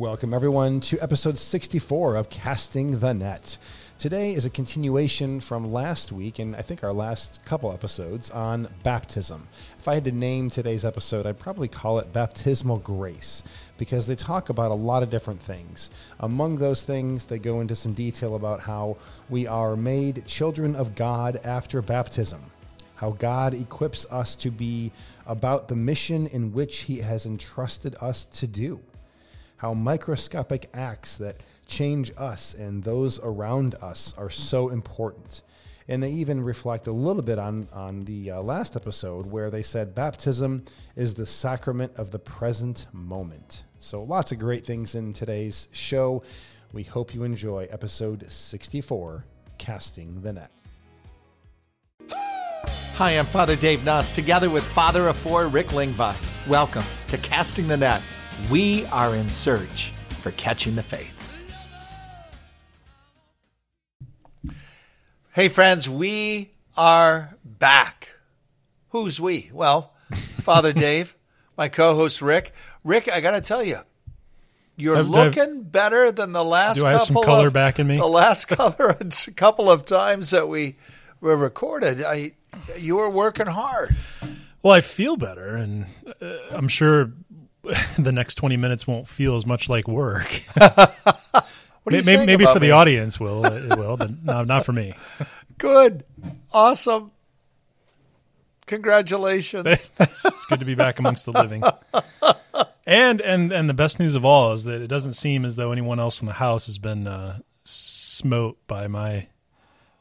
Welcome, 0.00 0.32
everyone, 0.32 0.78
to 0.82 1.02
episode 1.02 1.36
64 1.36 2.14
of 2.14 2.30
Casting 2.30 3.00
the 3.00 3.12
Net. 3.12 3.58
Today 3.98 4.32
is 4.32 4.44
a 4.44 4.50
continuation 4.50 5.40
from 5.40 5.72
last 5.72 6.12
week, 6.12 6.38
and 6.38 6.54
I 6.54 6.62
think 6.62 6.84
our 6.84 6.92
last 6.92 7.44
couple 7.44 7.72
episodes 7.72 8.30
on 8.30 8.68
baptism. 8.84 9.48
If 9.76 9.88
I 9.88 9.94
had 9.94 10.04
to 10.04 10.12
name 10.12 10.50
today's 10.50 10.84
episode, 10.84 11.26
I'd 11.26 11.40
probably 11.40 11.66
call 11.66 11.98
it 11.98 12.12
Baptismal 12.12 12.76
Grace 12.76 13.42
because 13.76 14.06
they 14.06 14.14
talk 14.14 14.50
about 14.50 14.70
a 14.70 14.74
lot 14.74 15.02
of 15.02 15.10
different 15.10 15.42
things. 15.42 15.90
Among 16.20 16.58
those 16.58 16.84
things, 16.84 17.24
they 17.24 17.40
go 17.40 17.60
into 17.60 17.74
some 17.74 17.92
detail 17.92 18.36
about 18.36 18.60
how 18.60 18.98
we 19.28 19.48
are 19.48 19.74
made 19.74 20.24
children 20.26 20.76
of 20.76 20.94
God 20.94 21.40
after 21.42 21.82
baptism, 21.82 22.52
how 22.94 23.10
God 23.10 23.52
equips 23.52 24.06
us 24.12 24.36
to 24.36 24.52
be 24.52 24.92
about 25.26 25.66
the 25.66 25.74
mission 25.74 26.28
in 26.28 26.52
which 26.52 26.82
He 26.82 26.98
has 26.98 27.26
entrusted 27.26 27.96
us 28.00 28.26
to 28.26 28.46
do 28.46 28.78
how 29.58 29.74
microscopic 29.74 30.70
acts 30.72 31.16
that 31.16 31.36
change 31.66 32.12
us 32.16 32.54
and 32.54 32.82
those 32.82 33.20
around 33.20 33.74
us 33.82 34.14
are 34.16 34.30
so 34.30 34.70
important. 34.70 35.42
And 35.88 36.02
they 36.02 36.10
even 36.10 36.42
reflect 36.42 36.86
a 36.86 36.92
little 36.92 37.22
bit 37.22 37.38
on, 37.38 37.66
on 37.72 38.04
the 38.04 38.30
uh, 38.30 38.42
last 38.42 38.76
episode 38.76 39.26
where 39.26 39.50
they 39.50 39.62
said 39.62 39.94
baptism 39.94 40.64
is 40.96 41.12
the 41.12 41.26
sacrament 41.26 41.92
of 41.96 42.10
the 42.10 42.18
present 42.18 42.86
moment. 42.92 43.64
So, 43.80 44.02
lots 44.02 44.32
of 44.32 44.38
great 44.38 44.66
things 44.66 44.94
in 44.94 45.12
today's 45.12 45.68
show. 45.72 46.22
We 46.72 46.82
hope 46.82 47.14
you 47.14 47.24
enjoy 47.24 47.68
episode 47.70 48.30
64 48.30 49.24
Casting 49.56 50.20
the 50.20 50.34
Net. 50.34 50.50
Hi, 52.10 53.12
I'm 53.12 53.24
Father 53.24 53.56
Dave 53.56 53.84
Nuss, 53.84 54.14
together 54.14 54.50
with 54.50 54.64
Father 54.64 55.08
of 55.08 55.16
Four 55.16 55.46
Rick 55.48 55.68
Lingvi. 55.68 56.14
Welcome 56.48 56.84
to 57.08 57.18
Casting 57.18 57.66
the 57.66 57.76
Net 57.76 58.02
we 58.50 58.86
are 58.86 59.14
in 59.14 59.28
search 59.28 59.92
for 60.20 60.30
catching 60.32 60.74
the 60.74 60.82
faith. 60.82 61.14
Hey, 65.32 65.48
friends, 65.48 65.88
we 65.88 66.50
are 66.76 67.36
back. 67.44 68.10
Who's 68.88 69.20
we? 69.20 69.50
Well, 69.52 69.92
Father 70.40 70.72
Dave, 70.74 71.14
my 71.56 71.68
co 71.68 71.94
host 71.94 72.20
Rick. 72.22 72.52
Rick, 72.82 73.08
I 73.08 73.20
got 73.20 73.32
to 73.32 73.40
tell 73.40 73.62
you, 73.62 73.78
you're 74.76 74.96
have, 74.96 75.08
looking 75.08 75.56
have, 75.56 75.72
better 75.72 76.10
than 76.10 76.32
the 76.32 76.44
last. 76.44 76.78
Do 76.78 76.86
I 76.86 76.92
have 76.92 77.02
some 77.02 77.16
color 77.16 77.48
of, 77.48 77.52
back 77.52 77.78
in 77.78 77.86
me? 77.86 77.98
The 77.98 78.06
last 78.06 78.44
color, 78.48 78.96
couple 79.36 79.70
of 79.70 79.84
times 79.84 80.30
that 80.30 80.48
we 80.48 80.76
were 81.20 81.36
recorded, 81.36 82.02
I 82.02 82.32
you 82.76 82.96
were 82.96 83.10
working 83.10 83.46
hard. 83.46 83.96
Well, 84.62 84.72
I 84.72 84.80
feel 84.80 85.16
better, 85.16 85.56
and 85.56 85.86
uh, 86.20 86.38
I'm 86.50 86.68
sure 86.68 87.12
the 87.98 88.12
next 88.12 88.36
20 88.36 88.56
minutes 88.56 88.86
won't 88.86 89.08
feel 89.08 89.36
as 89.36 89.46
much 89.46 89.68
like 89.68 89.86
work. 89.88 90.42
maybe, 91.86 92.24
maybe 92.24 92.44
for 92.44 92.54
me? 92.54 92.60
the 92.60 92.70
audience 92.72 93.18
will 93.20 93.44
it 93.44 93.76
will, 93.76 93.96
but 93.96 94.22
no, 94.22 94.44
not 94.44 94.64
for 94.64 94.72
me. 94.72 94.94
Good, 95.58 96.04
awesome, 96.52 97.10
congratulations! 98.66 99.90
it's, 99.98 100.46
good 100.46 100.60
to 100.60 100.64
be 100.64 100.76
back 100.76 101.00
amongst 101.00 101.24
the 101.24 101.32
living. 101.32 101.64
And 102.86 103.20
and 103.20 103.52
and 103.52 103.68
the 103.68 103.74
best 103.74 103.98
news 103.98 104.14
of 104.14 104.24
all 104.24 104.52
is 104.52 104.64
that 104.64 104.80
it 104.80 104.86
doesn't 104.86 105.14
seem 105.14 105.44
as 105.44 105.56
though 105.56 105.72
anyone 105.72 105.98
else 105.98 106.20
in 106.20 106.26
the 106.26 106.32
house 106.32 106.66
has 106.66 106.78
been 106.78 107.08
uh, 107.08 107.40
smote 107.64 108.56
by 108.68 108.86
my 108.86 109.26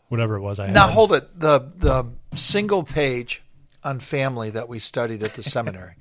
whatever 0.10 0.36
it 0.36 0.42
was 0.42 0.60
I 0.60 0.68
now 0.68 0.86
had. 0.86 0.94
hold 0.94 1.12
it 1.12 1.40
the 1.40 1.60
the 1.76 2.06
single 2.36 2.84
page 2.84 3.44
on 3.88 4.00
family 4.00 4.50
that 4.50 4.68
we 4.68 4.80
studied 4.80 5.24
at 5.24 5.34
the 5.34 5.44
seminary 5.56 5.96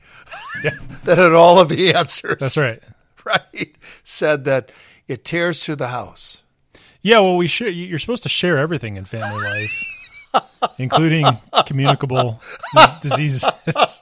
yeah. 0.62 0.70
that 1.04 1.18
had 1.18 1.32
all 1.32 1.58
of 1.58 1.68
the 1.68 1.94
answers. 1.94 2.38
That's 2.40 2.58
right. 2.58 2.82
Right. 3.24 3.74
Said 4.04 4.44
that 4.44 4.70
it 5.08 5.24
tears 5.24 5.64
through 5.64 5.74
the 5.74 5.88
house. 5.88 6.44
Yeah, 7.02 7.18
well, 7.18 7.36
we 7.36 7.48
share. 7.48 7.66
You're 7.68 7.98
supposed 7.98 8.22
to 8.22 8.28
share 8.28 8.56
everything 8.56 8.96
in 8.96 9.04
family 9.04 9.42
life, 9.42 10.44
including 10.78 11.26
communicable 11.66 12.40
diseases. 13.00 13.44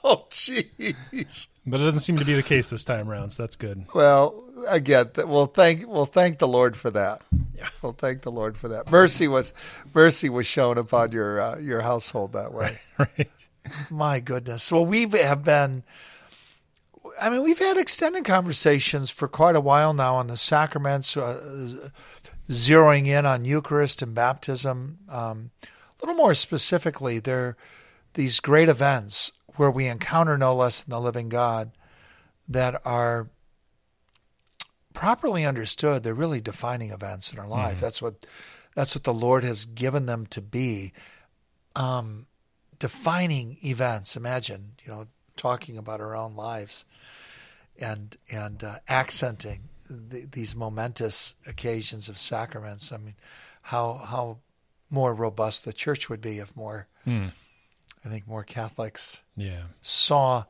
Oh, 0.03 0.27
jeez. 0.29 1.47
But 1.65 1.81
it 1.81 1.85
doesn't 1.85 2.01
seem 2.01 2.17
to 2.17 2.25
be 2.25 2.35
the 2.35 2.43
case 2.43 2.69
this 2.69 2.83
time 2.83 3.09
around, 3.09 3.31
so 3.31 3.41
that's 3.41 3.55
good. 3.55 3.87
Well, 3.95 4.43
again, 4.67 5.09
we'll 5.17 5.47
thank 5.47 5.87
we'll 5.87 6.05
thank 6.05 6.37
the 6.37 6.47
Lord 6.47 6.77
for 6.77 6.91
that. 6.91 7.23
Yeah. 7.57 7.69
We'll 7.81 7.93
thank 7.93 8.21
the 8.21 8.31
Lord 8.31 8.57
for 8.57 8.67
that. 8.69 8.91
Mercy 8.91 9.27
was 9.27 9.53
mercy 9.91 10.29
was 10.29 10.45
shown 10.45 10.77
upon 10.77 11.11
your 11.11 11.41
uh, 11.41 11.57
your 11.57 11.81
household 11.81 12.33
that 12.33 12.53
way. 12.53 12.79
Right. 12.99 13.09
right. 13.17 13.31
My 13.89 14.19
goodness. 14.19 14.71
Well, 14.71 14.85
we 14.85 15.07
have 15.09 15.43
been, 15.43 15.83
I 17.19 17.29
mean, 17.29 17.43
we've 17.43 17.59
had 17.59 17.77
extended 17.77 18.25
conversations 18.25 19.09
for 19.09 19.27
quite 19.27 19.55
a 19.55 19.61
while 19.61 19.93
now 19.93 20.15
on 20.15 20.27
the 20.27 20.37
sacraments, 20.37 21.15
uh, 21.15 21.89
zeroing 22.49 23.07
in 23.07 23.25
on 23.25 23.45
Eucharist 23.45 24.01
and 24.01 24.13
baptism. 24.13 24.99
Um, 25.09 25.51
a 25.63 26.05
little 26.05 26.15
more 26.15 26.35
specifically, 26.35 27.19
they're 27.19 27.57
these 28.13 28.39
great 28.39 28.69
events 28.69 29.31
where 29.55 29.71
we 29.71 29.87
encounter 29.87 30.37
no 30.37 30.55
less 30.55 30.83
than 30.83 30.91
the 30.91 30.99
living 30.99 31.29
God 31.29 31.71
that 32.47 32.81
are 32.85 33.29
properly 34.93 35.45
understood. 35.45 36.03
They're 36.03 36.13
really 36.13 36.41
defining 36.41 36.91
events 36.91 37.31
in 37.31 37.39
our 37.39 37.47
life. 37.47 37.73
Mm-hmm. 37.73 37.81
That's 37.81 38.01
what 38.01 38.25
that's 38.75 38.95
what 38.95 39.03
the 39.03 39.13
Lord 39.13 39.43
has 39.43 39.65
given 39.65 40.05
them 40.05 40.25
to 40.27 40.41
be. 40.41 40.91
Um, 41.75 42.27
defining 42.79 43.57
events. 43.63 44.15
Imagine, 44.15 44.73
you 44.83 44.91
know, 44.91 45.07
talking 45.35 45.77
about 45.77 46.01
our 46.01 46.15
own 46.15 46.35
lives 46.35 46.85
and 47.77 48.17
and 48.31 48.63
uh, 48.63 48.79
accenting 48.87 49.69
the, 49.89 50.27
these 50.31 50.55
momentous 50.55 51.35
occasions 51.45 52.09
of 52.09 52.17
sacraments. 52.17 52.91
I 52.91 52.97
mean, 52.97 53.15
how 53.63 53.93
how 53.93 54.37
more 54.89 55.13
robust 55.13 55.65
the 55.65 55.73
church 55.73 56.09
would 56.09 56.21
be 56.21 56.39
if 56.39 56.55
more, 56.55 56.87
mm. 57.05 57.31
I 58.03 58.09
think, 58.09 58.27
more 58.27 58.43
Catholics 58.43 59.21
yeah. 59.35 59.63
saw 59.81 60.45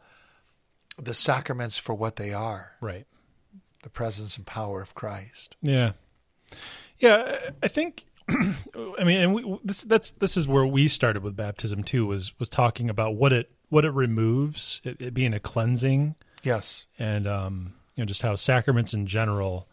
the 0.98 1.14
sacraments 1.14 1.78
for 1.78 1.96
what 1.96 2.16
they 2.16 2.34
are. 2.34 2.74
Right. 2.82 3.06
The 3.84 3.90
presence 3.90 4.38
and 4.38 4.46
power 4.46 4.82
of 4.82 4.96
Christ. 4.96 5.56
Yeah. 5.62 5.94
Yeah, 6.98 7.52
I 7.62 7.68
think 7.68 8.06
I 8.30 9.04
mean, 9.04 9.18
and 9.18 9.34
we, 9.34 9.60
this 9.64 9.84
that's 9.84 10.12
this 10.14 10.36
is 10.36 10.48
where 10.48 10.66
we 10.66 10.88
started 10.88 11.22
with 11.22 11.36
baptism 11.36 11.84
too. 11.84 12.08
Was 12.08 12.38
was 12.40 12.50
talking 12.50 12.90
about 12.90 13.16
what 13.16 13.32
it 13.32 13.52
what 13.70 13.86
it 13.86 13.92
removes, 13.92 14.82
it, 14.84 15.02
it 15.02 15.14
being 15.14 15.34
a 15.34 15.40
cleansing. 15.40 16.16
Yes, 16.44 16.86
and 16.98 17.28
um, 17.28 17.74
you 17.96 18.02
know, 18.02 18.06
just 18.06 18.24
how 18.24 18.36
sacraments 18.36 18.94
in 18.94 19.06
general 19.06 19.68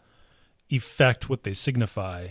effect 0.69 1.29
what 1.29 1.43
they 1.43 1.53
signify. 1.53 2.27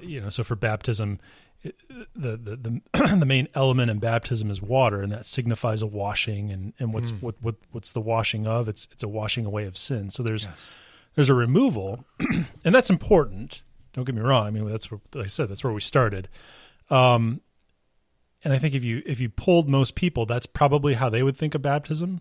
You 0.00 0.22
know, 0.22 0.28
so 0.30 0.42
for 0.42 0.56
baptism, 0.56 1.18
it, 1.62 1.76
the 2.16 2.36
the 2.36 2.56
the, 2.56 3.16
the 3.18 3.26
main 3.26 3.48
element 3.54 3.90
in 3.90 3.98
baptism 3.98 4.50
is 4.50 4.62
water, 4.62 5.02
and 5.02 5.12
that 5.12 5.26
signifies 5.26 5.82
a 5.82 5.86
washing. 5.86 6.50
And 6.50 6.72
and 6.78 6.94
what's 6.94 7.10
mm. 7.10 7.20
what 7.20 7.34
what 7.42 7.56
what's 7.72 7.92
the 7.92 8.00
washing 8.00 8.46
of? 8.46 8.70
It's 8.70 8.88
it's 8.90 9.02
a 9.02 9.08
washing 9.08 9.44
away 9.44 9.64
of 9.66 9.76
sin. 9.76 10.08
So 10.10 10.22
there's 10.22 10.44
yes. 10.44 10.76
there's 11.14 11.28
a 11.28 11.34
removal, 11.34 12.06
and 12.64 12.74
that's 12.74 12.88
important 12.88 13.62
don't 13.92 14.04
get 14.04 14.14
me 14.14 14.22
wrong. 14.22 14.46
I 14.46 14.50
mean, 14.50 14.68
that's 14.68 14.90
where, 14.90 15.00
like 15.14 15.24
I 15.24 15.28
said, 15.28 15.48
that's 15.48 15.64
where 15.64 15.72
we 15.72 15.80
started. 15.80 16.28
Um, 16.90 17.40
and 18.44 18.52
I 18.52 18.58
think 18.58 18.74
if 18.74 18.84
you 18.84 19.02
if 19.04 19.20
you 19.20 19.28
polled 19.28 19.68
most 19.68 19.94
people, 19.94 20.26
that's 20.26 20.46
probably 20.46 20.94
how 20.94 21.08
they 21.08 21.22
would 21.22 21.36
think 21.36 21.54
of 21.54 21.62
baptism. 21.62 22.20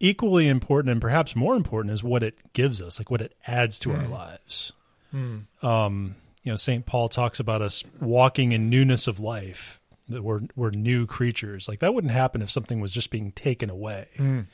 Equally 0.00 0.46
important, 0.46 0.92
and 0.92 1.00
perhaps 1.00 1.34
more 1.34 1.56
important, 1.56 1.92
is 1.92 2.04
what 2.04 2.22
it 2.22 2.52
gives 2.52 2.80
us, 2.80 3.00
like 3.00 3.10
what 3.10 3.20
it 3.20 3.34
adds 3.46 3.78
to 3.80 3.88
mm. 3.88 3.96
our 3.96 4.04
hmm. 4.04 4.12
lives. 4.12 4.72
Mm. 5.12 5.64
Um, 5.64 6.14
you 6.44 6.52
know, 6.52 6.56
Saint 6.56 6.86
Paul 6.86 7.08
talks 7.08 7.40
about 7.40 7.62
us 7.62 7.82
walking 8.00 8.52
in 8.52 8.70
newness 8.70 9.08
of 9.08 9.18
life. 9.18 9.80
That 10.08 10.22
we're 10.22 10.42
we're 10.56 10.70
new 10.70 11.06
creatures. 11.06 11.68
Like 11.68 11.80
that 11.80 11.94
wouldn't 11.94 12.12
happen 12.12 12.42
if 12.42 12.50
something 12.50 12.80
was 12.80 12.92
just 12.92 13.10
being 13.10 13.32
taken 13.32 13.70
away. 13.70 14.06
Mm. 14.16 14.46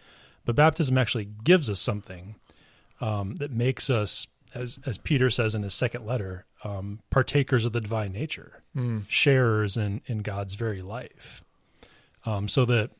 But 0.44 0.56
baptism 0.56 0.98
actually 0.98 1.26
gives 1.26 1.70
us 1.70 1.80
something 1.80 2.36
um, 3.00 3.36
that 3.36 3.50
makes 3.50 3.88
us 3.88 4.26
as 4.54 4.78
as 4.86 4.98
Peter 4.98 5.30
says 5.30 5.54
in 5.54 5.62
his 5.62 5.74
second 5.74 6.06
letter, 6.06 6.46
um, 6.62 7.00
partakers 7.10 7.64
of 7.64 7.72
the 7.72 7.80
divine 7.80 8.12
nature, 8.12 8.62
mm. 8.76 9.04
sharers 9.08 9.76
in 9.76 10.00
in 10.06 10.18
God's 10.18 10.54
very 10.54 10.82
life. 10.82 11.42
Um, 12.26 12.48
so 12.48 12.64
that, 12.64 12.90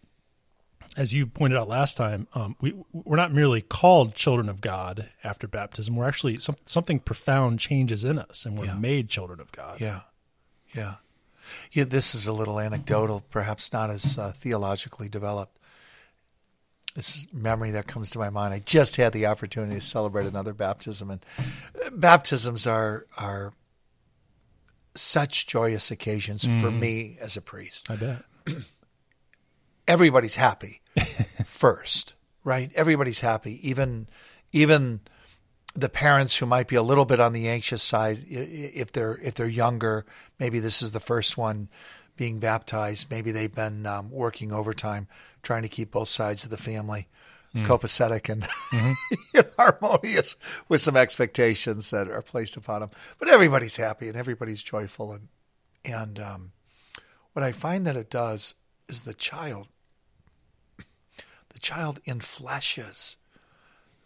as 0.96 1.14
you 1.14 1.26
pointed 1.26 1.58
out 1.58 1.68
last 1.68 1.96
time, 1.96 2.28
um, 2.34 2.56
we 2.60 2.74
we're 2.92 3.16
not 3.16 3.32
merely 3.32 3.62
called 3.62 4.14
children 4.14 4.48
of 4.48 4.60
God 4.60 5.08
after 5.22 5.48
baptism. 5.48 5.96
We're 5.96 6.08
actually 6.08 6.38
some, 6.38 6.56
something 6.66 6.98
profound 6.98 7.58
changes 7.60 8.04
in 8.04 8.18
us, 8.18 8.44
and 8.44 8.58
we're 8.58 8.66
yeah. 8.66 8.74
made 8.74 9.08
children 9.08 9.40
of 9.40 9.50
God. 9.52 9.80
Yeah, 9.80 10.00
yeah, 10.74 10.96
yeah. 11.72 11.84
This 11.84 12.14
is 12.14 12.26
a 12.26 12.32
little 12.32 12.60
anecdotal, 12.60 13.24
perhaps 13.30 13.72
not 13.72 13.90
as 13.90 14.18
uh, 14.18 14.32
theologically 14.32 15.08
developed 15.08 15.58
this 16.94 17.26
memory 17.32 17.72
that 17.72 17.86
comes 17.86 18.10
to 18.10 18.18
my 18.18 18.30
mind. 18.30 18.54
I 18.54 18.60
just 18.60 18.96
had 18.96 19.12
the 19.12 19.26
opportunity 19.26 19.74
to 19.74 19.80
celebrate 19.80 20.26
another 20.26 20.54
baptism, 20.54 21.10
and 21.10 21.24
baptisms 21.92 22.66
are 22.66 23.06
are 23.18 23.52
such 24.94 25.46
joyous 25.46 25.90
occasions 25.90 26.44
mm. 26.44 26.60
for 26.60 26.70
me 26.70 27.18
as 27.20 27.36
a 27.36 27.40
priest. 27.40 27.90
I 27.90 27.96
bet 27.96 28.22
everybody's 29.88 30.36
happy 30.36 30.82
first, 31.44 32.14
right? 32.44 32.70
Everybody's 32.74 33.20
happy, 33.20 33.68
even 33.68 34.06
even 34.52 35.00
the 35.74 35.88
parents 35.88 36.36
who 36.36 36.46
might 36.46 36.68
be 36.68 36.76
a 36.76 36.82
little 36.82 37.04
bit 37.04 37.18
on 37.18 37.32
the 37.32 37.48
anxious 37.48 37.82
side, 37.82 38.24
if 38.28 38.92
they're 38.92 39.18
if 39.18 39.34
they're 39.34 39.46
younger, 39.46 40.06
maybe 40.38 40.60
this 40.60 40.80
is 40.80 40.92
the 40.92 41.00
first 41.00 41.36
one 41.36 41.68
being 42.16 42.38
baptized. 42.38 43.10
Maybe 43.10 43.32
they've 43.32 43.52
been 43.52 43.84
um, 43.84 44.10
working 44.10 44.52
overtime 44.52 45.08
trying 45.44 45.62
to 45.62 45.68
keep 45.68 45.92
both 45.92 46.08
sides 46.08 46.44
of 46.44 46.50
the 46.50 46.56
family 46.56 47.06
copacetic 47.54 48.28
and 48.28 48.48
harmonious 49.56 50.34
with 50.68 50.80
some 50.80 50.96
expectations 50.96 51.90
that 51.90 52.08
are 52.08 52.22
placed 52.22 52.56
upon 52.56 52.80
them. 52.80 52.90
But 53.18 53.28
everybody's 53.28 53.76
happy 53.76 54.08
and 54.08 54.16
everybody's 54.16 54.62
joyful, 54.62 55.12
and 55.12 55.28
and 55.84 56.18
um, 56.18 56.52
what 57.32 57.44
I 57.44 57.52
find 57.52 57.86
that 57.86 57.96
it 57.96 58.10
does 58.10 58.54
is 58.88 59.02
the 59.02 59.14
child, 59.14 59.68
the 61.50 61.60
child 61.60 62.00
infleshes 62.04 63.16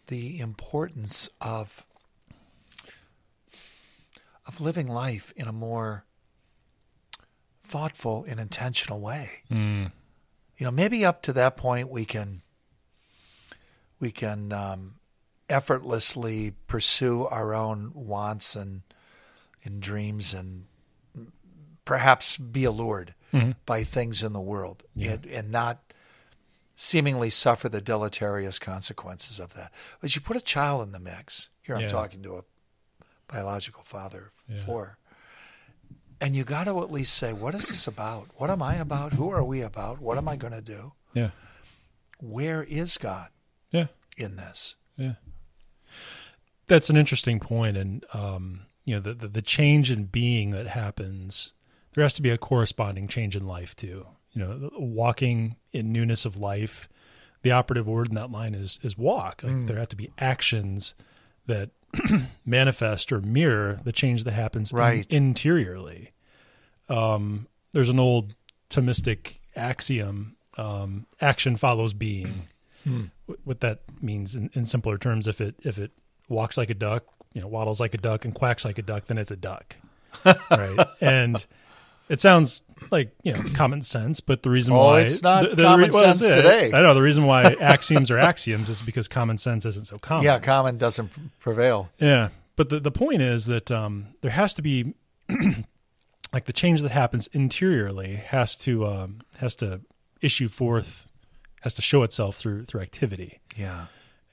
the 0.07 0.39
importance 0.39 1.29
of 1.41 1.85
of 4.45 4.61
living 4.61 4.87
life 4.87 5.31
in 5.35 5.47
a 5.47 5.53
more 5.53 6.05
thoughtful 7.63 8.25
and 8.27 8.39
intentional 8.39 8.99
way. 8.99 9.29
Mm. 9.51 9.91
You 10.59 10.65
know, 10.65 10.71
maybe 10.71 11.03
up 11.05 11.21
to 11.23 11.33
that 11.33 11.55
point 11.57 11.89
we 11.89 12.03
can 12.05 12.41
we 13.99 14.11
can 14.11 14.51
um, 14.53 14.95
effortlessly 15.49 16.53
pursue 16.67 17.25
our 17.25 17.53
own 17.55 17.91
wants 17.95 18.55
and 18.55 18.81
and 19.63 19.81
dreams 19.81 20.33
and 20.33 20.65
perhaps 21.85 22.37
be 22.37 22.65
allured 22.65 23.13
by 23.65 23.83
things 23.83 24.21
in 24.23 24.33
the 24.33 24.41
world 24.41 24.83
and, 25.13 25.25
and 25.27 25.51
not 25.51 25.93
seemingly 26.75 27.29
suffer 27.29 27.69
the 27.69 27.81
deleterious 27.81 28.57
consequences 28.59 29.39
of 29.39 29.53
that. 29.53 29.71
But 30.01 30.15
you 30.15 30.21
put 30.21 30.35
a 30.37 30.41
child 30.41 30.81
in 30.83 30.91
the 30.91 30.99
mix. 30.99 31.49
Here 31.61 31.75
I'm 31.75 31.83
Yeah. 31.83 31.87
talking 31.89 32.21
to 32.23 32.37
a 32.37 32.43
biological 33.27 33.83
father 33.83 34.31
Yeah. 34.47 34.59
four. 34.65 34.97
And 36.21 36.35
you 36.35 36.43
got 36.43 36.65
to 36.65 36.79
at 36.81 36.91
least 36.91 37.13
say, 37.13 37.31
what 37.33 37.55
is 37.55 37.67
this 37.69 37.87
about? 37.87 38.27
What 38.35 38.49
am 38.49 38.61
I 38.61 38.75
about? 38.75 39.13
Who 39.13 39.29
are 39.29 39.43
we 39.43 39.61
about? 39.61 40.01
What 40.01 40.17
am 40.17 40.27
I 40.27 40.35
going 40.35 40.53
to 40.53 40.61
do? 40.61 40.91
Yeah. 41.13 41.29
Where 42.19 42.63
is 42.63 42.97
God 42.97 43.29
Yeah. 43.71 43.87
in 44.17 44.35
this? 44.35 44.75
Yeah. 44.97 45.13
That's 46.67 46.89
an 46.89 46.97
interesting 46.97 47.39
point, 47.39 47.77
and 47.77 48.05
um, 48.13 48.61
you 48.85 48.93
know 48.95 48.99
the, 49.01 49.13
the 49.15 49.27
the 49.27 49.41
change 49.41 49.89
in 49.89 50.05
being 50.05 50.51
that 50.51 50.67
happens. 50.67 51.53
There 51.95 52.03
has 52.03 52.13
to 52.15 52.21
be 52.21 52.29
a 52.29 52.37
corresponding 52.37 53.07
change 53.07 53.35
in 53.35 53.47
life 53.47 53.75
too. 53.75 54.05
You 54.33 54.41
know, 54.45 54.69
walking 54.77 55.55
in 55.71 55.91
newness 55.91 56.25
of 56.25 56.37
life. 56.37 56.87
The 57.41 57.51
operative 57.51 57.87
word 57.87 58.09
in 58.09 58.15
that 58.15 58.29
line 58.29 58.53
is 58.53 58.79
is 58.83 58.97
walk. 58.97 59.41
Like 59.43 59.65
there 59.65 59.77
have 59.77 59.89
to 59.89 59.95
be 59.95 60.11
actions 60.19 60.93
that 61.47 61.71
manifest 62.45 63.11
or 63.11 63.21
mirror 63.21 63.79
the 63.83 63.91
change 63.91 64.23
that 64.25 64.31
happens 64.33 64.71
in- 64.71 64.77
Right. 64.77 65.11
interiorly. 65.13 66.11
Um, 66.87 67.47
there's 67.71 67.89
an 67.89 67.99
old 67.99 68.35
Thomistic 68.69 69.39
axiom: 69.55 70.35
um, 70.57 71.05
action 71.21 71.55
follows 71.55 71.93
being 71.93 72.47
what- 73.25 73.39
what 73.43 73.59
that 73.61 73.81
means 74.01 74.33
in, 74.35 74.49
in 74.53 74.65
simpler 74.65 74.97
terms 74.97 75.27
if 75.27 75.39
it 75.41 75.55
if 75.63 75.77
it 75.77 75.91
walks 76.27 76.57
like 76.57 76.69
a 76.69 76.73
duck 76.73 77.03
you 77.33 77.41
know 77.41 77.47
waddles 77.47 77.79
like 77.79 77.93
a 77.93 77.97
duck 77.97 78.25
and 78.25 78.33
quacks 78.33 78.65
like 78.65 78.77
a 78.79 78.81
duck 78.81 79.05
then 79.07 79.17
it's 79.19 79.29
a 79.31 79.35
duck 79.35 79.75
right 80.25 80.87
and 81.01 81.45
it 82.09 82.19
sounds 82.19 82.61
like 82.91 83.11
you 83.23 83.33
know 83.33 83.41
common 83.53 83.81
sense 83.81 84.19
but 84.19 84.41
the 84.43 84.49
reason 84.49 84.73
Oh, 84.73 84.77
why 84.85 85.01
it's 85.01 85.21
not 85.21 85.49
the- 85.49 85.55
the 85.55 85.63
common 85.63 85.91
well, 85.91 86.13
sense 86.15 86.21
it. 86.23 86.35
today. 86.35 86.71
i 86.73 86.81
know 86.81 86.93
the 86.93 87.01
reason 87.01 87.25
why 87.25 87.43
axioms 87.61 88.09
are 88.11 88.17
axioms 88.17 88.69
is 88.69 88.81
because 88.81 89.07
common 89.07 89.37
sense 89.37 89.65
isn't 89.65 89.85
so 89.85 89.97
common 89.97 90.23
Yeah, 90.25 90.39
common 90.39 90.77
doesn't 90.77 91.11
prevail. 91.39 91.89
yeah, 91.99 92.29
but 92.55 92.69
the 92.69 92.79
the 92.79 92.91
point 92.91 93.21
is 93.21 93.45
that 93.47 93.69
um, 93.71 94.07
there 94.21 94.31
has 94.31 94.53
to 94.55 94.61
be 94.61 94.93
like 96.33 96.45
the 96.45 96.53
change 96.53 96.81
that 96.81 96.91
happens 96.91 97.27
interiorly 97.33 98.15
has 98.15 98.57
to 98.59 98.85
um, 98.87 99.21
has 99.37 99.55
to 99.55 99.81
issue 100.21 100.47
forth 100.47 101.05
has 101.61 101.73
to 101.75 101.81
show 101.81 102.03
itself 102.03 102.35
through 102.37 102.65
through 102.65 102.81
activity. 102.81 103.39
Yeah. 103.57 103.85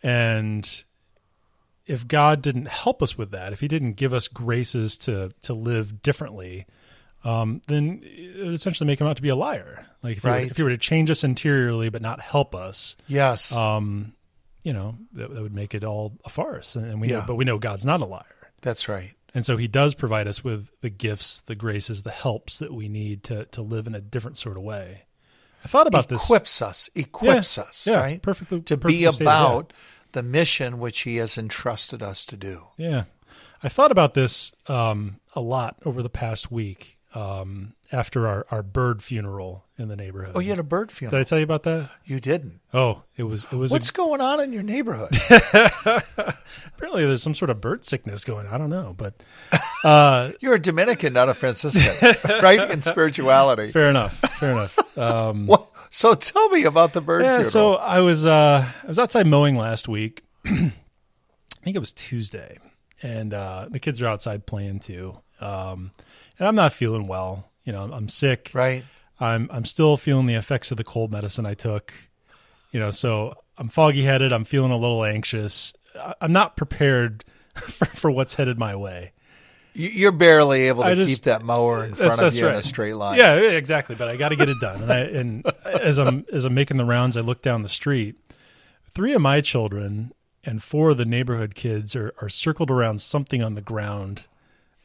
And 0.03 0.85
if 1.87 2.07
God 2.07 2.43
didn't 2.43 2.69
help 2.69 3.03
us 3.03 3.17
with 3.19 3.31
that, 3.33 3.53
if 3.53 3.61
He 3.61 3.69
didn't 3.69 3.95
give 3.95 4.13
us 4.13 4.29
graces 4.29 4.97
to 4.99 5.33
to 5.43 5.55
live 5.55 6.03
differently, 6.03 6.67
um, 7.27 7.61
then 7.67 8.01
it 8.05 8.45
would 8.45 8.55
essentially 8.55 8.87
make 8.87 9.01
Him 9.01 9.07
out 9.07 9.17
to 9.17 9.23
be 9.23 9.29
a 9.29 9.37
liar. 9.37 9.85
Like 10.03 10.19
if, 10.19 10.23
he 10.23 10.29
were, 10.29 10.37
if 10.39 10.57
He 10.57 10.63
were 10.63 10.71
to 10.71 10.79
change 10.79 11.11
us 11.11 11.25
interiorly 11.25 11.89
but 11.89 12.03
not 12.03 12.21
help 12.21 12.55
us, 12.55 12.97
Yes. 13.09 13.53
um, 13.55 14.13
you 14.63 14.73
know, 14.73 14.97
that, 15.13 15.33
that 15.35 15.43
would 15.43 15.55
make 15.55 15.75
it 15.75 15.85
all 15.85 16.13
a 16.25 16.29
farce. 16.29 16.77
And 16.77 17.01
we 17.01 17.09
know, 17.09 17.25
but 17.27 17.35
we 17.37 17.45
know 17.45 17.59
God's 17.59 17.85
not 17.87 18.01
a 18.01 18.05
liar. 18.07 18.23
That's 18.63 18.89
right. 18.89 19.13
And 19.35 19.45
so 19.45 19.57
he 19.57 19.69
does 19.69 19.95
provide 19.95 20.27
us 20.27 20.43
with 20.43 20.71
the 20.81 20.89
gifts, 20.89 21.41
the 21.43 21.55
graces, 21.55 22.03
the 22.05 22.11
helps 22.11 22.59
that 22.59 22.73
we 22.73 22.89
need 22.89 23.23
to 23.25 23.45
to 23.47 23.61
live 23.63 23.87
in 23.87 23.95
a 23.95 24.01
different 24.01 24.39
sort 24.39 24.57
of 24.57 24.63
way. 24.63 25.03
I 25.65 25.69
thought 25.69 25.87
about 25.87 26.09
this. 26.09 26.25
equips 26.25 26.63
us. 26.63 26.89
Equips 26.95 27.57
Yeah, 27.59 27.63
us. 27.65 27.87
yeah, 27.87 27.97
right. 28.01 28.23
perfectly- 28.23 28.61
To 28.63 28.77
perfectly 28.77 28.99
be 29.01 29.05
about 29.25 29.73
the 30.13 30.23
mission 30.23 30.79
which 30.79 31.01
He 31.01 31.17
has 31.17 31.37
entrusted 31.37 32.03
us 32.03 32.25
to 32.27 32.37
do. 32.37 32.69
Yeah, 32.79 33.05
I 33.63 33.69
thought 33.69 33.91
about 33.91 34.15
this 34.15 34.53
um, 34.69 35.21
a 35.35 35.41
lot 35.41 35.77
over 35.85 36.03
the 36.03 36.09
past 36.09 36.51
week 36.53 36.96
um, 37.17 37.73
after 37.93 38.29
our, 38.29 38.47
our 38.51 38.63
bird 38.63 39.03
funeral 39.03 39.65
in 39.79 39.89
the 39.89 39.97
neighborhood. 39.97 40.33
Oh, 40.35 40.41
you 40.41 40.51
had 40.51 40.59
a 40.59 40.65
bird 40.65 40.93
funeral. 40.93 41.19
Did 41.19 41.27
I 41.27 41.29
tell 41.29 41.39
you 41.39 41.45
about 41.45 41.63
that? 41.63 41.91
You 42.05 42.21
didn't. 42.21 42.61
Oh, 42.75 43.05
it 43.17 43.23
was 43.23 43.47
it 43.51 43.57
was. 43.57 43.73
What's 43.73 43.89
a, 43.89 43.93
going 43.93 44.21
on 44.21 44.41
in 44.41 44.53
your 44.53 44.63
neighborhood? 44.63 45.17
apparently 45.31 47.07
there's 47.07 47.23
some 47.23 47.33
sort 47.33 47.51
of 47.51 47.61
bird 47.61 47.87
sickness 47.87 48.25
going. 48.25 48.47
I 48.47 48.59
don't 48.59 48.69
know, 48.69 48.95
but 48.97 49.15
uh, 49.83 50.33
You're 50.41 50.55
a 50.55 50.59
Dominican, 50.59 51.15
not 51.15 51.31
a 51.31 51.35
Franciscan, 51.35 52.17
right? 52.43 52.71
In 52.71 52.83
spirituality. 52.83 53.71
fair 53.71 53.89
enough. 53.89 54.19
Fair 54.39 54.51
enough. 54.51 54.99
Um? 54.99 55.51
So 55.89 56.15
tell 56.15 56.51
me 56.51 56.65
about 56.65 56.93
the 56.93 57.01
bird 57.01 57.23
yeah, 57.23 57.37
funeral. 57.37 57.51
so 57.51 57.75
I 57.77 58.01
was 58.01 58.27
uh 58.27 58.67
I 58.83 58.87
was 58.87 58.99
outside 58.99 59.27
mowing 59.27 59.57
last 59.57 59.89
week. 59.89 60.23
I 60.45 60.73
think 61.63 61.77
it 61.77 61.81
was 61.81 61.93
Tuesday, 61.93 62.59
and 63.03 63.33
uh, 63.33 63.69
the 63.71 63.81
kids 63.81 64.03
are 64.03 64.07
outside 64.07 64.47
playing 64.47 64.81
too. 64.81 65.19
Um, 65.41 65.91
and 66.39 66.49
I'm 66.49 66.55
not 66.55 66.73
feeling 66.73 67.07
well. 67.07 67.51
You 67.65 67.73
know, 67.73 67.91
I'm, 67.93 68.09
sick. 68.09 68.51
right. 68.55 68.85
I'm 69.19 69.49
I'm 69.51 69.65
still 69.65 69.97
feeling 69.97 70.27
the 70.27 70.35
effects 70.35 70.71
of 70.71 70.77
the 70.77 70.85
cold 70.85 71.11
medicine 71.11 71.47
I 71.47 71.55
took. 71.55 71.93
You 72.71 72.81
know, 72.81 72.91
so 72.91 73.35
I'm 73.59 73.69
foggy 73.69 74.03
headed. 74.03 74.33
I'm 74.33 74.45
feeling 74.45 74.71
a 74.71 74.77
little 74.77 75.05
anxious. 75.05 75.73
I'm 76.21 76.33
not 76.33 76.57
prepared 76.57 77.25
for, 77.55 77.87
for 77.87 78.11
what's 78.11 78.35
headed 78.35 78.59
my 78.59 78.77
way. 78.77 79.13
You- 79.73 79.89
You're 79.89 80.13
barely 80.13 80.69
able 80.69 80.85
to 80.85 80.95
just- 80.95 81.11
keep 81.23 81.25
that 81.25 81.43
mower 81.43 81.85
in 81.85 81.95
front 81.95 82.21
of 82.21 82.35
you 82.35 82.47
in 82.49 82.55
a 82.55 82.63
straight 82.63 82.95
line. 82.95 83.19
Yeah, 83.19 83.41
yeah, 83.41 83.51
exactly. 83.51 83.95
But 83.97 84.09
I 84.09 84.17
got 84.17 84.29
to 84.31 84.37
get 84.37 84.49
it 84.49 84.61
done. 84.61 84.83
And 84.83 84.93
I 84.93 84.99
and 85.01 85.47
as 85.65 85.99
I'm 85.99 86.25
as 86.33 86.45
I'm 86.45 86.55
making 86.55 86.77
the 86.77 86.85
rounds, 86.85 87.17
I 87.17 87.21
look 87.23 87.43
down 87.43 87.63
the 87.63 87.69
street. 87.69 88.17
Three 88.95 89.13
of 89.15 89.21
my 89.23 89.41
children 89.41 90.13
and 90.45 90.63
four 90.63 90.91
of 90.91 90.99
the 90.99 91.05
neighborhood 91.07 91.55
kids 91.55 91.97
are 91.97 92.15
are 92.21 92.29
circled 92.29 92.71
around 92.71 93.01
something 93.01 93.43
on 93.43 93.55
the 93.55 93.63
ground, 93.63 94.25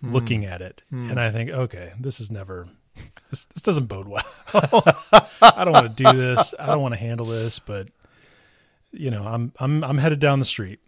Hmm. 0.02 0.14
looking 0.14 0.46
at 0.46 0.62
it. 0.62 0.84
And 0.92 1.20
I 1.20 1.32
think, 1.32 1.50
okay, 1.50 1.94
this 2.00 2.20
is 2.20 2.32
never. 2.32 2.68
This, 3.30 3.46
this 3.46 3.64
doesn't 3.64 3.86
bode 3.86 4.10
well. 4.10 4.26
I 4.54 5.64
don't 5.64 5.72
want 5.72 5.96
to 5.96 6.04
do 6.04 6.18
this. 6.18 6.54
I 6.60 6.66
don't 6.66 6.82
want 6.82 6.94
to 6.94 7.00
handle 7.00 7.26
this. 7.26 7.60
But 7.60 7.88
you 8.92 9.10
know, 9.10 9.24
I'm 9.24 9.54
I'm 9.58 9.86
I'm 9.86 9.98
headed 10.00 10.20
down 10.20 10.40
the 10.40 10.46
street. 10.46 10.82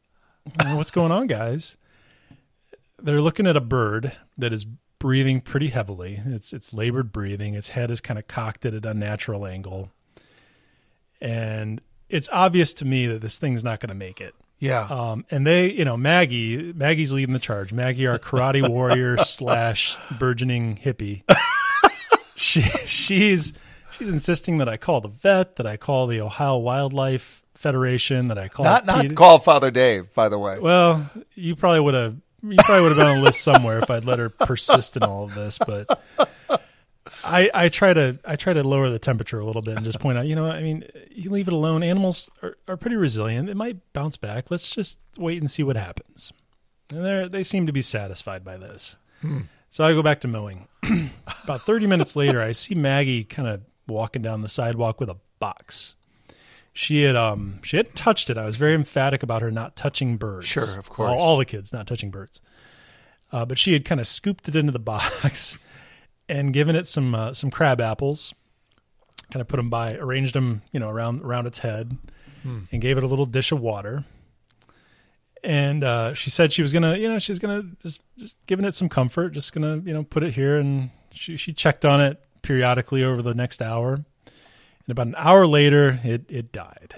What's 0.62 0.92
going 0.92 1.14
on, 1.14 1.28
guys? 1.28 1.78
they're 3.04 3.22
looking 3.22 3.46
at 3.46 3.58
a 3.58 3.62
bird 3.62 4.16
that 4.38 4.54
is 4.54 4.66
breathing 4.98 5.42
pretty 5.42 5.68
heavily. 5.68 6.22
It's 6.26 6.54
it's 6.54 6.74
labored 6.74 7.12
breathing. 7.12 7.54
Its 7.54 7.70
head 7.70 7.92
is 7.92 8.02
kind 8.02 8.18
of 8.18 8.28
cocked 8.28 8.66
at 8.66 8.74
an 8.74 8.88
unnatural 8.88 9.46
angle, 9.46 9.92
and 11.22 11.82
it's 12.10 12.30
obvious 12.32 12.74
to 12.76 12.86
me 12.86 13.06
that 13.08 13.22
this 13.22 13.38
thing's 13.38 13.64
not 13.64 13.82
going 13.82 13.90
to 13.90 13.96
make 13.96 14.22
it. 14.22 14.34
Yeah. 14.64 14.88
Um, 14.90 15.26
and 15.30 15.46
they, 15.46 15.72
you 15.72 15.84
know, 15.84 15.98
Maggie, 15.98 16.72
Maggie's 16.72 17.12
leading 17.12 17.34
the 17.34 17.40
charge. 17.40 17.74
Maggie, 17.74 18.08
our 18.08 18.18
karate 18.18 18.66
warrior 18.70 19.18
slash 19.18 19.98
burgeoning 20.18 20.78
hippie, 20.78 21.24
she 22.38 22.62
she's 22.62 23.52
she's 23.92 24.08
insisting 24.08 24.60
that 24.60 24.70
I 24.70 24.78
call 24.78 25.02
the 25.02 25.10
vet, 25.10 25.58
that 25.58 25.68
I 25.68 25.76
call 25.76 26.08
the 26.08 26.22
Ohio 26.22 26.58
Wildlife 26.60 27.44
Federation, 27.56 28.30
that 28.30 28.38
I 28.38 28.48
call 28.48 28.64
not 28.64 28.86
not 28.86 29.02
Pete- 29.02 29.16
call 29.18 29.40
Father 29.40 29.70
Dave, 29.70 30.14
by 30.14 30.30
the 30.30 30.40
way. 30.40 30.60
well, 30.60 31.10
you 31.36 31.58
probably 31.58 31.82
would 31.82 31.94
have. 31.94 32.16
You 32.42 32.56
probably 32.60 32.82
would 32.84 32.90
have 32.90 32.98
been 32.98 33.08
on 33.08 33.18
a 33.18 33.22
list 33.22 33.42
somewhere 33.42 33.80
if 33.80 33.90
I'd 33.90 34.06
let 34.06 34.20
her 34.20 34.30
persist 34.30 34.96
in 34.98 35.04
all 35.04 35.26
of 35.26 35.34
this. 35.34 35.58
But 35.58 36.02
I, 37.24 37.50
I 37.54 37.70
try 37.70 37.94
to, 37.94 38.20
I 38.26 38.36
try 38.36 38.54
to 38.54 38.64
lower 38.64 38.90
the 38.90 39.00
temperature 39.00 39.40
a 39.40 39.46
little 39.46 39.62
bit 39.62 39.76
and 39.76 39.86
just 39.86 40.00
point 40.00 40.18
out, 40.18 40.28
you 40.28 40.36
know, 40.36 40.50
I 40.50 40.62
mean, 40.62 40.86
you 41.10 41.30
leave 41.30 41.48
it 41.48 41.54
alone. 41.54 41.84
Animals 41.84 42.30
are, 42.42 42.58
are 42.68 42.78
pretty 42.78 42.98
resilient. 42.98 43.50
It 43.50 43.56
might 43.56 43.78
bounce 43.94 44.18
back. 44.18 44.52
Let's 44.52 44.74
just 44.74 45.00
wait 45.18 45.42
and 45.42 45.50
see 45.50 45.64
what 45.64 45.76
happens. 45.76 46.34
And 46.90 47.06
they 47.06 47.28
they 47.30 47.44
seem 47.44 47.66
to 47.68 47.74
be 47.74 47.82
satisfied 47.82 48.44
by 48.44 48.58
this. 48.58 48.98
So 49.70 49.84
I 49.84 49.94
go 49.94 50.04
back 50.04 50.20
to 50.22 50.28
mowing. 50.28 50.68
About 51.44 51.62
thirty 51.62 51.88
minutes 51.88 52.16
later, 52.16 52.42
I 52.42 52.52
see 52.52 52.76
Maggie 52.76 53.24
kind 53.24 53.48
of 53.48 53.62
walking 53.88 54.22
down 54.22 54.42
the 54.42 54.50
sidewalk 54.50 55.00
with 55.00 55.10
a 55.10 55.16
box 55.40 55.96
she 56.74 57.04
had 57.04 57.16
um 57.16 57.60
she 57.64 57.78
had 57.78 57.96
touched 57.96 58.30
it. 58.30 58.38
I 58.38 58.46
was 58.46 58.56
very 58.56 58.74
emphatic 58.74 59.24
about 59.24 59.42
her 59.42 59.52
not 59.52 59.76
touching 59.76 60.18
birds. 60.18 60.48
Sure, 60.48 60.78
of 60.78 60.90
course. 60.90 61.10
All, 61.10 61.20
all 61.20 61.38
the 61.38 61.46
kids 61.46 61.72
not 61.72 61.88
touching 61.88 62.10
birds. 62.10 62.42
Uh, 63.32 63.46
but 63.46 63.58
she 63.58 63.74
had 63.74 63.86
kind 63.86 64.02
of 64.02 64.08
scooped 64.08 64.48
it 64.48 64.56
into 64.56 64.72
the 64.72 64.80
box 64.80 65.58
and 66.30 66.54
given 66.54 66.76
it 66.76 66.88
some 66.88 67.14
uh, 67.16 67.34
some 67.34 67.52
crab 67.52 67.82
apples. 67.82 68.34
Kind 69.32 69.42
of 69.42 69.48
put 69.48 69.58
them 69.58 69.70
by, 69.70 69.96
arranged 69.96 70.36
them, 70.36 70.62
you 70.72 70.80
know, 70.80 70.90
around 70.90 71.22
around 71.22 71.48
its 71.48 71.60
head, 71.60 71.98
and 72.72 72.82
gave 72.82 72.98
it 72.98 73.04
a 73.04 73.08
little 73.08 73.26
dish 73.26 73.52
of 73.52 73.60
water. 73.60 74.06
And 75.44 75.84
uh, 75.84 76.14
she 76.14 76.30
said 76.30 76.54
she 76.54 76.62
was 76.62 76.72
gonna, 76.72 76.98
you 76.98 77.10
know, 77.10 77.20
she's 77.20 77.40
gonna 77.40 77.64
just 77.82 78.02
just 78.18 78.38
giving 78.46 78.66
it 78.66 78.76
some 78.76 78.90
comfort, 78.90 79.34
just 79.34 79.52
gonna, 79.54 79.78
you 79.78 79.94
know, 79.94 80.04
put 80.04 80.24
it 80.24 80.34
here. 80.34 80.58
And 80.58 80.92
she 81.12 81.36
she 81.38 81.52
checked 81.54 81.84
on 81.84 82.00
it 82.00 82.22
periodically 82.44 83.04
over 83.04 83.22
the 83.22 83.34
next 83.34 83.62
hour. 83.62 83.96
And 83.96 84.90
about 84.90 85.08
an 85.08 85.16
hour 85.18 85.48
later, 85.48 86.00
it 86.04 86.30
it 86.30 86.52
died, 86.52 86.96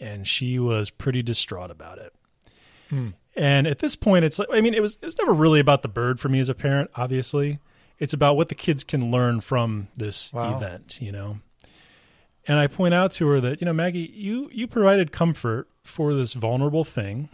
and 0.00 0.26
she 0.26 0.58
was 0.58 0.90
pretty 0.90 1.22
distraught 1.22 1.70
about 1.70 1.98
it. 1.98 2.12
And 3.36 3.66
at 3.66 3.80
this 3.80 3.96
point, 3.96 4.24
it's 4.24 4.38
like 4.38 4.48
I 4.52 4.60
mean, 4.60 4.74
it 4.74 4.80
was 4.82 4.96
it 5.02 5.04
was 5.04 5.18
never 5.18 5.32
really 5.32 5.60
about 5.60 5.82
the 5.82 5.88
bird 5.88 6.18
for 6.20 6.28
me 6.28 6.40
as 6.40 6.48
a 6.48 6.54
parent. 6.54 6.90
Obviously, 6.94 7.58
it's 7.98 8.12
about 8.12 8.36
what 8.36 8.48
the 8.48 8.54
kids 8.54 8.84
can 8.84 9.10
learn 9.10 9.40
from 9.40 9.88
this 9.96 10.32
Wow. 10.32 10.56
event. 10.56 10.98
You 11.00 11.12
know, 11.12 11.38
and 12.46 12.58
I 12.58 12.66
point 12.66 12.94
out 12.94 13.12
to 13.12 13.26
her 13.28 13.40
that 13.40 13.60
you 13.60 13.64
know, 13.64 13.72
Maggie, 13.72 14.10
you 14.14 14.48
you 14.52 14.66
provided 14.66 15.12
comfort 15.12 15.68
for 15.82 16.14
this 16.14 16.32
vulnerable 16.34 16.84
thing 16.84 17.28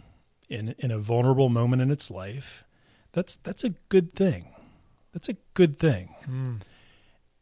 in 0.49 0.75
in 0.79 0.91
a 0.91 0.97
vulnerable 0.99 1.49
moment 1.49 1.81
in 1.81 1.91
its 1.91 2.11
life. 2.11 2.63
That's 3.13 3.35
that's 3.37 3.63
a 3.63 3.69
good 3.89 4.13
thing. 4.13 4.47
That's 5.13 5.27
a 5.29 5.35
good 5.53 5.77
thing. 5.77 6.15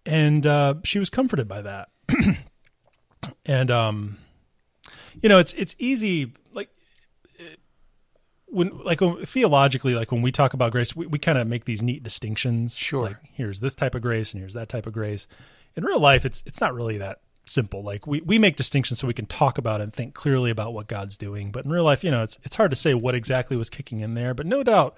And 0.06 0.48
uh, 0.48 0.76
she 0.84 0.98
was 0.98 1.10
comforted 1.12 1.48
by 1.48 1.62
that. 1.62 1.90
and 3.46 3.70
um, 3.72 4.18
you 5.22 5.30
know, 5.30 5.38
it's 5.40 5.54
it's 5.54 5.76
easy 5.78 6.34
when 8.52 8.78
like 8.84 9.02
when, 9.02 9.26
theologically 9.26 9.96
like 9.96 10.12
when 10.12 10.22
we 10.22 10.32
talk 10.32 10.54
about 10.54 10.72
grace 10.72 10.96
we, 10.96 11.06
we 11.08 11.20
kind 11.20 11.38
of 11.38 11.48
make 11.48 11.66
these 11.66 11.82
neat 11.82 12.04
distinctions. 12.04 12.78
Sure. 12.78 13.08
like 13.08 13.18
here's 13.34 13.60
this 13.60 13.76
type 13.76 13.96
of 13.96 14.02
grace 14.02 14.34
and 14.34 14.42
here's 14.42 14.54
that 14.54 14.70
type 14.70 14.88
of 14.88 14.94
grace. 14.94 15.28
In 15.76 15.84
real 15.84 16.00
life 16.00 16.26
it's 16.26 16.44
it's 16.46 16.62
not 16.62 16.74
really 16.74 16.98
that 16.98 17.22
simple. 17.46 17.84
Like 17.84 18.06
we, 18.06 18.22
we 18.22 18.38
make 18.38 18.56
distinctions 18.56 19.00
so 19.00 19.08
we 19.08 19.14
can 19.14 19.26
talk 19.26 19.58
about 19.58 19.82
and 19.82 19.92
think 19.92 20.14
clearly 20.14 20.52
about 20.52 20.74
what 20.74 20.88
god's 20.88 21.18
doing. 21.18 21.52
But 21.52 21.66
in 21.66 21.72
real 21.72 21.84
life 21.84 22.04
you 22.04 22.12
know 22.12 22.24
it's 22.24 22.38
it's 22.44 22.56
hard 22.56 22.72
to 22.72 22.78
say 22.78 22.94
what 22.94 23.16
exactly 23.16 23.58
was 23.58 23.70
kicking 23.70 24.00
in 24.00 24.14
there. 24.14 24.34
But 24.34 24.46
no 24.46 24.64
doubt 24.64 24.98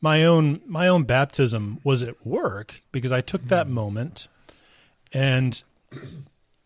my 0.00 0.24
own 0.24 0.60
my 0.66 0.88
own 0.88 1.04
baptism 1.04 1.80
was 1.84 2.02
at 2.02 2.26
work 2.26 2.82
because 2.92 3.12
i 3.12 3.20
took 3.20 3.42
that 3.48 3.66
mm-hmm. 3.66 3.74
moment. 3.74 4.28
And 5.12 5.62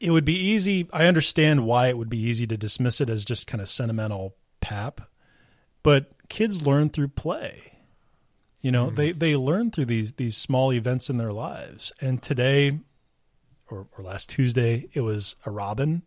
it 0.01 0.11
would 0.11 0.25
be 0.25 0.39
easy 0.39 0.87
i 0.93 1.07
understand 1.07 1.65
why 1.65 1.87
it 1.87 1.97
would 1.97 2.11
be 2.11 2.19
easy 2.21 2.47
to 2.47 2.59
dismiss 2.59 3.01
it 3.01 3.09
as 3.09 3.25
just 3.25 3.47
kind 3.47 3.63
of 3.63 3.69
sentimental 3.69 4.35
pap 4.61 5.01
but 5.85 6.11
kids 6.29 6.67
learn 6.67 6.91
through 6.91 7.09
play. 7.09 7.75
You 8.61 8.73
know 8.73 8.89
hmm. 8.89 8.97
they 8.97 9.13
they 9.13 9.37
learn 9.37 9.71
through 9.71 9.85
these 9.85 10.13
these 10.13 10.37
small 10.37 10.73
events 10.73 11.09
in 11.09 11.19
their 11.19 11.33
lives. 11.33 11.93
And 12.01 12.21
today 12.21 12.81
or, 13.71 13.87
or 13.97 14.03
last 14.05 14.31
tuesday 14.31 14.89
it 14.93 15.03
was 15.03 15.37
a 15.47 15.51
robin. 15.53 16.03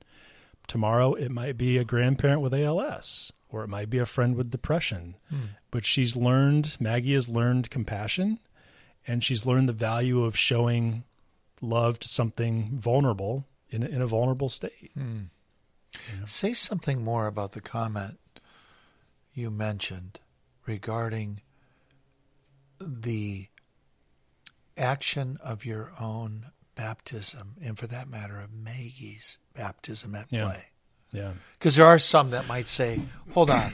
Tomorrow 0.67 1.13
it 1.13 1.31
might 1.31 1.57
be 1.57 1.77
a 1.77 1.85
grandparent 1.85 2.41
with 2.41 2.53
als 2.53 3.31
or 3.49 3.63
it 3.63 3.69
might 3.69 3.89
be 3.89 3.99
a 3.99 4.05
friend 4.05 4.35
with 4.35 4.51
depression. 4.51 5.15
Hmm. 5.29 5.45
But 5.71 5.85
she's 5.85 6.17
learned 6.17 6.75
maggie 6.79 7.13
has 7.13 7.29
learned 7.29 7.69
compassion 7.69 8.39
and 9.07 9.23
she's 9.23 9.45
learned 9.45 9.69
the 9.69 9.73
value 9.73 10.23
of 10.23 10.35
showing 10.35 11.03
love 11.61 11.99
to 11.99 12.09
something 12.09 12.71
vulnerable 12.73 13.45
in 13.69 13.83
a, 13.83 13.85
in 13.85 14.01
a 14.01 14.07
vulnerable 14.07 14.49
state. 14.49 14.91
Hmm. 14.95 15.25
Say 16.25 16.53
something 16.53 17.03
more 17.03 17.27
about 17.27 17.53
the 17.53 17.61
comment 17.61 18.19
you 19.37 19.51
mentioned 19.51 20.19
regarding 20.65 21.41
the 22.79 23.47
action 24.77 25.37
of 25.43 25.65
your 25.65 25.93
own 25.99 26.47
baptism, 26.75 27.55
and 27.61 27.77
for 27.77 27.87
that 27.87 28.07
matter, 28.09 28.39
of 28.39 28.53
Maggie's 28.53 29.37
baptism 29.53 30.13
at 30.15 30.27
Yeah. 30.31 30.43
play. 30.45 30.65
yeah 31.11 31.33
Because 31.57 31.75
there 31.75 31.85
are 31.85 31.97
some 31.99 32.29
that 32.31 32.47
might 32.47 32.67
say, 32.67 33.01
hold 33.33 33.49
on, 33.49 33.73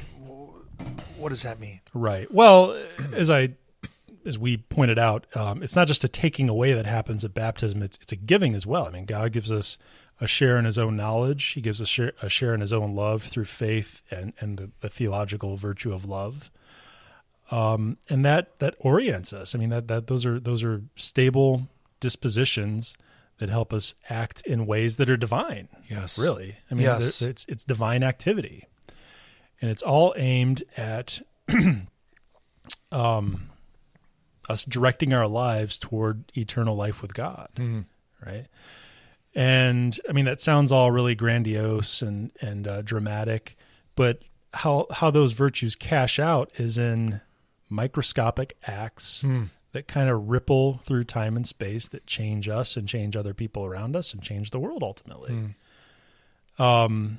what 1.17 1.29
does 1.29 1.43
that 1.43 1.59
mean? 1.59 1.81
Right. 1.93 2.31
Well, 2.31 2.77
as 3.13 3.29
I 3.29 3.55
as 4.25 4.37
we 4.37 4.55
pointed 4.55 4.97
out, 4.97 5.25
um, 5.35 5.61
it's 5.61 5.75
not 5.75 5.85
just 5.87 6.05
a 6.05 6.07
taking 6.07 6.47
away 6.47 6.71
that 6.71 6.85
happens 6.85 7.25
at 7.25 7.33
baptism; 7.33 7.81
it's 7.83 7.97
it's 8.01 8.13
a 8.13 8.15
giving 8.15 8.55
as 8.55 8.65
well. 8.65 8.85
I 8.87 8.91
mean, 8.91 9.03
God 9.05 9.33
gives 9.33 9.51
us 9.51 9.77
a 10.21 10.27
share 10.27 10.57
in 10.57 10.65
His 10.65 10.77
own 10.77 10.95
knowledge. 10.95 11.43
He 11.51 11.61
gives 11.61 11.81
us 11.81 11.87
share, 11.87 12.13
a 12.21 12.29
share 12.29 12.53
in 12.53 12.61
His 12.61 12.71
own 12.73 12.95
love 12.95 13.23
through 13.23 13.45
faith 13.45 14.01
and 14.11 14.33
and 14.39 14.57
the, 14.57 14.71
the 14.81 14.89
theological 14.89 15.55
virtue 15.57 15.93
of 15.93 16.05
love. 16.05 16.49
Um, 17.51 17.97
and 18.09 18.23
that 18.25 18.59
that 18.59 18.75
orients 18.79 19.33
us. 19.33 19.53
I 19.53 19.59
mean, 19.59 19.69
that 19.69 19.87
that 19.87 20.07
those 20.07 20.25
are 20.25 20.39
those 20.39 20.63
are 20.63 20.81
stable 20.95 21.67
dispositions 21.99 22.95
that 23.39 23.49
help 23.49 23.73
us 23.73 23.95
act 24.09 24.41
in 24.45 24.65
ways 24.65 24.97
that 24.97 25.09
are 25.09 25.17
divine. 25.17 25.67
Yes. 25.89 26.17
Really. 26.19 26.57
I 26.71 26.73
mean, 26.75 26.83
Yes. 26.83 27.21
it's 27.21 27.45
it's 27.49 27.63
divine 27.63 28.03
activity, 28.03 28.65
and 29.61 29.69
it's 29.69 29.81
all 29.81 30.13
aimed 30.17 30.63
at 30.77 31.19
um, 32.91 33.49
us 34.49 34.65
directing 34.65 35.13
our 35.13 35.27
lives 35.27 35.79
toward 35.79 36.23
eternal 36.37 36.75
life 36.75 37.01
with 37.01 37.13
God, 37.13 37.49
right? 38.25 38.45
And 39.35 39.99
I 40.07 40.11
mean, 40.11 40.25
that 40.25 40.39
sounds 40.41 40.71
all 40.71 40.91
really 40.91 41.15
grandiose 41.15 42.01
and 42.01 42.31
and 42.41 42.67
uh, 42.67 42.81
dramatic, 42.83 43.57
but 43.95 44.23
how 44.53 44.85
how 44.91 45.09
those 45.09 45.31
virtues 45.31 45.75
cash 45.75 46.19
out 46.19 46.51
is 46.57 46.77
in 46.77 47.19
microscopic 47.69 48.55
acts 48.67 49.25
that 49.71 49.87
kind 49.87 50.07
of 50.09 50.29
ripple 50.29 50.81
through 50.85 51.03
time 51.05 51.35
and 51.35 51.47
space 51.47 51.87
that 51.87 52.05
change 52.05 52.47
us 52.47 52.77
and 52.77 52.87
change 52.87 53.15
other 53.15 53.33
people 53.33 53.65
around 53.65 53.95
us 53.95 54.13
and 54.13 54.21
change 54.21 54.51
the 54.51 54.59
world 54.59 54.83
ultimately. 54.83 55.55
Um, 56.59 57.17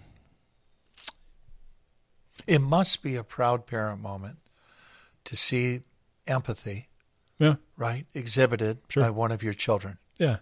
It 2.47 2.61
must 2.61 3.03
be 3.03 3.17
a 3.17 3.25
proud 3.25 3.67
parent 3.67 4.01
moment 4.01 4.39
to 5.25 5.35
see 5.35 5.81
empathy, 6.27 6.89
yeah. 7.41 7.57
right, 7.77 8.07
exhibited 8.15 8.79
Sure. 8.89 9.03
by 9.03 9.11
one 9.11 9.33
of 9.33 9.43
your 9.43 9.55
children. 9.55 9.99
Yeah. 10.19 10.37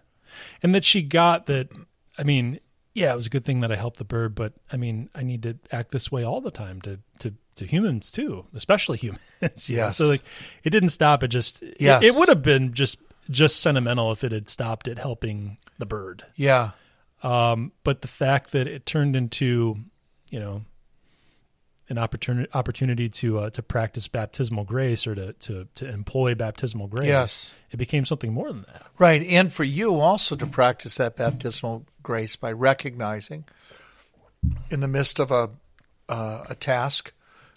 And 0.61 0.73
that 0.75 0.85
she 0.85 1.01
got 1.01 1.45
that 1.47 1.69
I 2.17 2.23
mean, 2.23 2.59
yeah, 2.93 3.11
it 3.11 3.15
was 3.15 3.25
a 3.25 3.29
good 3.29 3.43
thing 3.45 3.61
that 3.61 3.71
I 3.71 3.75
helped 3.75 3.97
the 3.97 4.03
bird, 4.03 4.35
but 4.35 4.53
I 4.71 4.77
mean, 4.77 5.09
I 5.15 5.23
need 5.23 5.43
to 5.43 5.57
act 5.71 5.91
this 5.91 6.11
way 6.11 6.23
all 6.23 6.41
the 6.41 6.51
time 6.51 6.81
to 6.81 6.99
to 7.19 7.33
to 7.55 7.65
humans 7.65 8.11
too, 8.11 8.45
especially 8.53 8.97
humans. 8.99 9.69
yeah. 9.69 9.89
So 9.89 10.07
like 10.07 10.21
it 10.63 10.69
didn't 10.71 10.89
stop 10.89 11.23
it 11.23 11.29
just 11.29 11.61
it- 11.63 11.75
it, 11.79 12.15
would 12.15 12.29
have 12.29 12.41
been 12.41 12.73
just 12.73 12.99
just 13.29 13.61
sentimental 13.61 14.11
if 14.11 14.23
it 14.23 14.31
had 14.31 14.49
stopped 14.49 14.87
at 14.87 14.97
helping 14.99 15.57
the 15.77 15.85
bird. 15.85 16.23
Yeah. 16.35 16.71
Um, 17.23 17.71
but 17.85 18.01
the 18.01 18.07
fact 18.09 18.51
that 18.51 18.67
it 18.67 18.85
turned 18.85 19.15
into, 19.15 19.77
you 20.29 20.39
know, 20.41 20.63
an 21.89 21.97
opportunity 21.97 22.49
opportunity 22.53 23.09
to 23.09 23.39
uh, 23.39 23.49
to 23.51 23.61
practice 23.61 24.07
baptismal 24.07 24.63
grace 24.63 25.05
or 25.05 25.15
to 25.15 25.33
to 25.33 25.67
to 25.75 25.87
employ 25.89 26.33
baptismal 26.35 26.87
grace. 26.87 27.07
Yes. 27.07 27.53
It 27.71 27.77
became 27.77 28.05
something 28.05 28.31
more 28.33 28.47
than 28.51 28.63
that. 28.71 28.85
Right. 28.97 29.21
And 29.23 29.51
for 29.51 29.63
you 29.63 29.99
also 29.99 30.35
to 30.35 30.45
practice 30.45 30.95
that 30.95 31.15
baptismal 31.17 31.85
grace 32.01 32.35
by 32.35 32.51
recognizing 32.51 33.45
in 34.69 34.79
the 34.81 34.87
midst 34.87 35.19
of 35.19 35.31
a, 35.31 35.49
uh, 36.09 36.43
a 36.49 36.55
task 36.55 37.13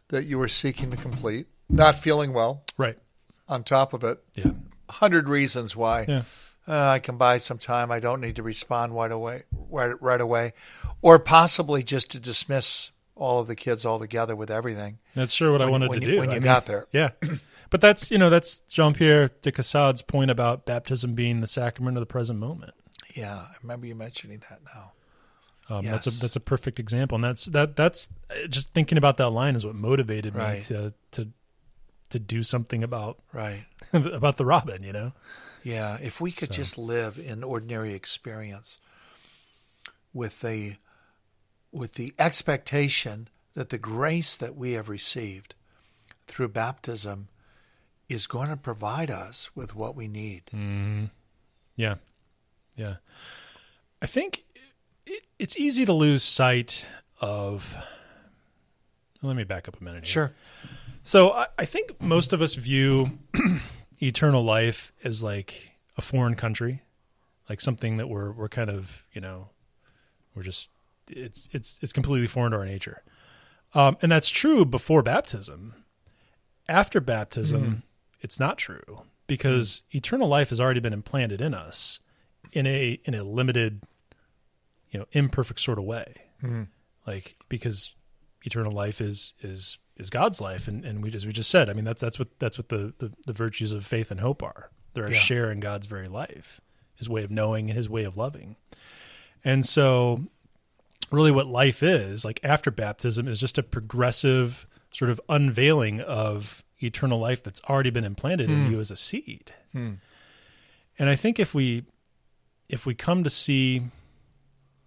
that 0.09 0.25
you 0.25 0.39
were 0.39 0.49
seeking 0.49 0.91
to 0.91 0.97
complete, 0.97 1.47
not 1.69 1.97
feeling 1.99 2.33
well, 2.33 2.63
Right. 2.77 2.97
on 3.49 3.65
top 3.65 3.93
of 3.93 4.05
it, 4.05 4.23
Yeah. 4.35 4.53
a 4.89 4.93
hundred 4.93 5.29
reasons 5.29 5.75
why 5.75 6.05
Yeah. 6.09 6.23
uh, 6.69 6.89
I 6.91 6.99
can 7.01 7.17
buy 7.17 7.39
some 7.39 7.59
time. 7.59 7.91
I 7.91 7.99
don't 8.01 8.21
need 8.21 8.37
to 8.37 8.43
respond 8.45 8.95
right 8.95 9.11
away, 9.11 9.43
right, 9.69 10.01
right 10.01 10.21
away, 10.21 10.53
or 11.03 11.19
possibly 11.19 11.83
just 11.83 12.11
to 12.13 12.21
dismiss 12.21 12.93
all 13.17 13.41
of 13.41 13.47
the 13.49 13.57
kids 13.57 13.85
all 13.85 13.99
together 13.99 14.37
with 14.37 14.51
everything. 14.51 14.99
That's 15.15 15.33
sure 15.33 15.51
what 15.51 15.61
I 15.63 15.67
wanted 15.69 15.89
when 15.91 16.01
to 16.01 16.07
you- 16.07 16.13
do. 16.13 16.19
when 16.21 16.31
I 16.31 16.35
you 16.35 16.41
mean, 16.41 16.45
got 16.45 16.67
there. 16.67 16.87
Yeah. 16.93 17.11
But 17.69 17.81
that's, 17.81 18.13
you 18.13 18.19
know, 18.19 18.31
that's 18.31 18.61
Jean 18.69 18.95
Pierre 18.95 19.33
de 19.43 19.51
Caussade's 19.51 20.01
point 20.01 20.31
about 20.31 20.67
baptism 20.67 21.15
being 21.15 21.41
the 21.41 21.49
sacrament 21.49 21.97
of 21.97 22.01
the 22.01 22.07
present 22.07 22.39
moment. 22.39 22.75
Yeah, 23.17 23.35
I 23.39 23.55
remember 23.61 23.89
you 23.89 23.97
mentioning 23.97 24.41
that 24.49 24.61
now. 24.73 24.93
Um, 25.69 25.85
That's 25.85 26.07
a 26.07 26.11
that's 26.11 26.37
a 26.37 26.41
perfect 26.41 26.79
example, 26.79 27.17
and 27.17 27.25
that's 27.25 27.47
that 27.47 27.75
that's 27.75 28.09
uh, 28.31 28.47
just 28.47 28.73
thinking 28.73 28.99
about 28.99 29.17
that 29.17 29.31
line 29.31 29.57
is 29.57 29.67
what 29.67 29.75
motivated 29.75 30.37
me 30.37 30.61
to 30.61 30.95
to 31.11 31.29
to 32.11 32.19
do 32.21 32.45
something 32.45 32.85
about 32.85 33.19
Right. 33.33 33.65
about 33.93 34.37
the 34.37 34.45
robin. 34.45 34.85
You 34.85 34.93
know, 34.93 35.13
Yeah, 35.65 35.99
if 36.01 36.21
we 36.21 36.31
could 36.31 36.51
So- 36.55 36.63
just 36.63 36.79
live 36.79 37.19
in 37.19 37.43
ordinary 37.43 37.95
experience 37.95 38.79
with 40.15 40.41
the 40.41 40.77
with 41.77 41.95
the 41.95 42.15
expectation 42.19 43.29
that 43.55 43.69
the 43.69 43.79
grace 43.79 44.37
that 44.37 44.57
we 44.57 44.73
have 44.73 44.89
received 44.89 45.55
through 46.27 46.49
baptism 46.49 47.29
is 48.09 48.27
going 48.27 48.49
to 48.49 48.57
provide 48.57 49.11
us 49.11 49.51
with 49.55 49.75
what 49.75 49.95
we 49.95 50.09
need. 50.09 50.43
Mm-hmm. 50.47 51.07
yeah, 51.77 51.97
yeah. 52.77 52.97
I 54.01 54.07
think 54.07 54.45
it, 55.05 55.25
it's 55.39 55.57
easy 55.57 55.85
to 55.85 55.93
lose 55.93 56.23
sight 56.23 56.87
of. 57.21 57.77
Let 59.23 59.37
me 59.37 59.45
back 59.45 59.67
up 59.69 59.81
a 59.81 59.85
minute. 59.85 60.05
Here. 60.05 60.13
Sure. 60.13 60.35
So 61.03 61.33
I, 61.33 61.47
I 61.59 61.65
think 61.65 62.01
most 62.01 62.33
of 62.33 62.43
us 62.43 62.55
view 62.55 63.19
eternal 64.03 64.45
life 64.45 64.93
as 65.03 65.23
like 65.23 65.73
a 65.97 66.03
foreign 66.03 66.37
country, 66.37 66.83
like 67.49 67.61
something 67.61 67.97
that 67.97 68.09
we're 68.09 68.31
we're 68.33 68.49
kind 68.49 68.71
of 68.71 69.05
you 69.13 69.21
know 69.21 69.49
we're 70.35 70.43
just 70.43 70.69
it's 71.09 71.49
it's 71.53 71.79
it's 71.83 71.93
completely 71.93 72.27
foreign 72.27 72.53
to 72.53 72.59
our 72.59 72.67
nature, 72.67 73.03
um, 73.75 73.97
and 74.03 74.11
that's 74.11 74.29
true 74.29 74.65
before 74.65 75.03
baptism. 75.03 75.75
After 76.69 77.01
baptism, 77.01 77.63
mm-hmm. 77.63 77.75
it's 78.21 78.41
not 78.41 78.59
true 78.59 79.03
because 79.27 79.83
mm-hmm. 79.89 79.99
eternal 79.99 80.29
life 80.29 80.51
has 80.51 80.61
already 80.61 80.81
been 80.81 80.93
implanted 80.93 81.41
in 81.41 81.55
us 81.55 82.01
in 82.53 82.67
a 82.67 82.99
in 83.05 83.15
a 83.15 83.23
limited, 83.23 83.83
you 84.91 84.99
know, 84.99 85.07
imperfect 85.13 85.61
sort 85.61 85.79
of 85.79 85.85
way. 85.85 86.15
Mm-hmm. 86.43 86.65
Like 87.07 87.37
because 87.49 87.95
eternal 88.43 88.73
life 88.73 89.01
is 89.01 89.35
is 89.43 89.79
is 89.97 90.11
God's 90.11 90.41
life, 90.41 90.69
and 90.69 90.85
and 90.85 91.03
we 91.03 91.11
just 91.11 91.27
we 91.27 91.33
just 91.33 91.51
said, 91.51 91.71
I 91.71 91.73
mean 91.73 91.85
that's 91.85 92.01
that's 92.01 92.19
what 92.19 92.39
that's 92.39 92.59
what 92.59 92.69
the 92.69 92.95
the, 92.99 93.13
the 93.27 93.33
virtues 93.33 93.73
of 93.73 93.85
faith 93.85 94.11
and 94.11 94.21
hope 94.21 94.43
are. 94.43 94.71
They're 94.95 95.07
a 95.07 95.13
Yeah. 95.13 95.19
share 95.19 95.51
in 95.51 95.61
God's 95.61 95.87
very 95.87 96.09
life, 96.09 96.61
His 96.95 97.09
way 97.09 97.23
of 97.23 97.31
knowing 97.31 97.69
and 97.69 97.77
His 97.77 97.89
way 97.89 98.05
of 98.05 98.17
loving, 98.17 98.57
and 99.45 99.67
so 99.67 100.27
really 101.11 101.31
what 101.31 101.47
life 101.47 101.83
is 101.83 102.25
like 102.25 102.41
after 102.43 102.71
baptism 102.71 103.29
is 103.29 103.41
just 103.41 103.59
a 103.59 103.63
progressive 103.63 104.67
sort 104.91 105.11
of 105.11 105.21
unveiling 105.29 106.01
of 106.01 106.63
eternal 106.83 107.19
life 107.19 107.43
that's 107.43 107.63
already 107.69 107.91
been 107.91 108.05
implanted 108.05 108.51
in 108.51 108.65
hmm. 108.67 108.73
you 108.73 108.81
as 108.81 108.91
a 108.91 108.97
seed. 108.97 109.53
Hmm. 109.73 109.95
And 110.99 111.09
I 111.09 111.17
think 111.17 111.39
if 111.39 111.55
we 111.55 111.85
if 112.69 112.87
we 112.87 112.95
come 112.95 113.23
to 113.25 113.31
see 113.31 113.83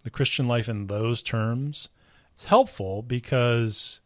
the 0.04 0.10
Christian 0.10 0.46
life 0.48 0.68
in 0.68 0.86
those 0.86 1.22
terms, 1.22 1.88
it's 2.32 2.46
helpful 2.46 3.02
because 3.02 4.00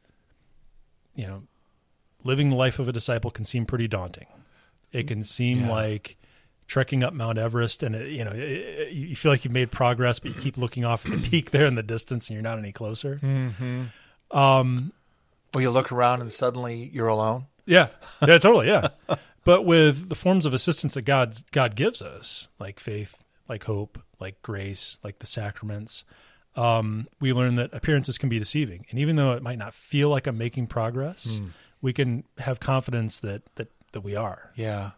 you 1.15 1.27
know, 1.27 1.43
living 2.25 2.51
the 2.51 2.57
life 2.57 2.79
of 2.79 2.89
a 2.89 2.93
disciple 2.93 3.31
can 3.31 3.45
seem 3.45 3.67
pretty 3.67 3.89
daunting. 3.89 4.27
It 4.93 5.07
can 5.07 5.25
seem 5.25 5.61
Yeah. 5.61 5.71
like 5.71 6.17
trekking 6.67 7.03
up 7.05 7.13
Mount 7.13 7.39
Everest, 7.39 7.83
and 7.83 7.95
it, 7.95 8.09
you 8.09 8.25
know, 8.25 8.33
it, 8.35 8.93
you 8.93 9.15
feel 9.17 9.31
like 9.33 9.45
you've 9.45 9.53
made 9.53 9.71
progress, 9.71 10.19
but 10.19 10.35
you 10.35 10.41
keep 10.41 10.57
looking 10.57 10.85
off 10.85 11.05
at 11.07 11.13
the 11.13 11.29
peak 11.29 11.51
there 11.51 11.67
in 11.67 11.75
the 11.75 11.83
distance, 11.83 12.29
and 12.29 12.35
you're 12.35 12.43
not 12.43 12.59
any 12.59 12.73
closer. 12.73 13.21
Um, 14.31 14.93
Well, 15.53 15.63
you 15.63 15.71
look 15.71 15.93
around 15.93 16.21
and 16.21 16.33
suddenly 16.33 16.91
you're 16.93 17.09
alone. 17.09 17.47
yeah, 17.67 17.89
yeah, 18.27 18.39
totally, 18.39 18.67
yeah. 18.69 18.89
but 19.45 19.65
with 19.65 20.09
the 20.09 20.15
forms 20.15 20.47
of 20.47 20.53
assistance 20.55 20.95
that 20.95 21.03
God 21.03 21.37
God 21.53 21.77
gives 21.77 22.03
us, 22.03 22.49
like 22.59 22.81
faith, 22.81 23.17
like 23.49 23.65
hope, 23.65 24.03
like 24.19 24.41
grace, 24.43 24.99
like 25.05 25.19
the 25.21 25.27
sacraments, 25.27 26.05
um, 26.57 27.07
we 27.21 27.33
learn 27.33 27.55
that 27.57 27.73
appearances 27.73 28.19
can 28.19 28.29
be 28.29 28.39
deceiving, 28.39 28.87
and 28.91 28.99
even 28.99 29.17
though 29.17 29.33
it 29.33 29.43
might 29.43 29.59
not 29.59 29.75
feel 29.75 30.09
like 30.09 30.27
I'm 30.27 30.39
making 30.39 30.67
progress, 30.67 31.41
we 31.81 31.93
can 31.93 32.25
have 32.39 32.59
confidence 32.59 33.21
that 33.21 33.43
that 33.57 33.69
that 33.93 34.01
we 34.01 34.17
are. 34.17 34.51
Yeah. 34.57 34.93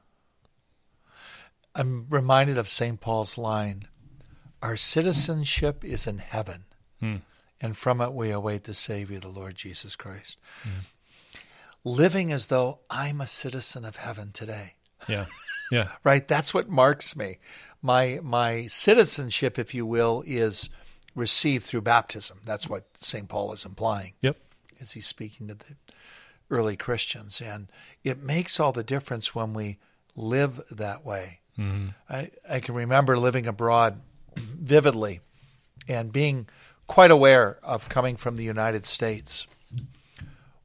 I'm 1.76 2.06
reminded 2.08 2.56
of 2.56 2.68
St. 2.68 3.00
Paul's 3.00 3.36
line 3.36 3.86
Our 4.62 4.76
citizenship 4.76 5.84
is 5.84 6.06
in 6.06 6.18
heaven, 6.18 6.64
hmm. 7.00 7.16
and 7.60 7.76
from 7.76 8.00
it 8.00 8.14
we 8.14 8.30
await 8.30 8.64
the 8.64 8.74
Savior, 8.74 9.20
the 9.20 9.28
Lord 9.28 9.54
Jesus 9.54 9.94
Christ. 9.94 10.38
Hmm. 10.62 11.38
Living 11.84 12.32
as 12.32 12.48
though 12.48 12.80
I'm 12.90 13.20
a 13.20 13.26
citizen 13.26 13.84
of 13.84 13.96
heaven 13.96 14.32
today, 14.32 14.74
Yeah, 15.06 15.26
yeah, 15.70 15.90
right? 16.04 16.26
That's 16.26 16.54
what 16.54 16.68
marks 16.68 17.14
me. 17.14 17.38
My, 17.82 18.18
my 18.22 18.66
citizenship, 18.66 19.58
if 19.58 19.74
you 19.74 19.86
will, 19.86 20.24
is 20.26 20.70
received 21.14 21.64
through 21.66 21.82
baptism. 21.82 22.40
That's 22.44 22.68
what 22.68 22.86
St. 22.98 23.28
Paul 23.28 23.52
is 23.52 23.64
implying 23.64 24.14
yep, 24.20 24.38
as 24.80 24.92
he's 24.92 25.06
speaking 25.06 25.46
to 25.48 25.54
the 25.54 25.76
early 26.50 26.76
Christians. 26.76 27.40
And 27.40 27.68
it 28.02 28.22
makes 28.22 28.58
all 28.58 28.72
the 28.72 28.82
difference 28.82 29.34
when 29.34 29.52
we 29.52 29.78
live 30.16 30.60
that 30.70 31.04
way. 31.04 31.40
I, 31.58 32.30
I 32.48 32.60
can 32.60 32.74
remember 32.74 33.18
living 33.18 33.46
abroad 33.46 34.00
vividly 34.36 35.20
and 35.88 36.12
being 36.12 36.48
quite 36.86 37.10
aware 37.10 37.58
of 37.62 37.88
coming 37.88 38.16
from 38.16 38.36
the 38.36 38.44
United 38.44 38.84
States. 38.84 39.46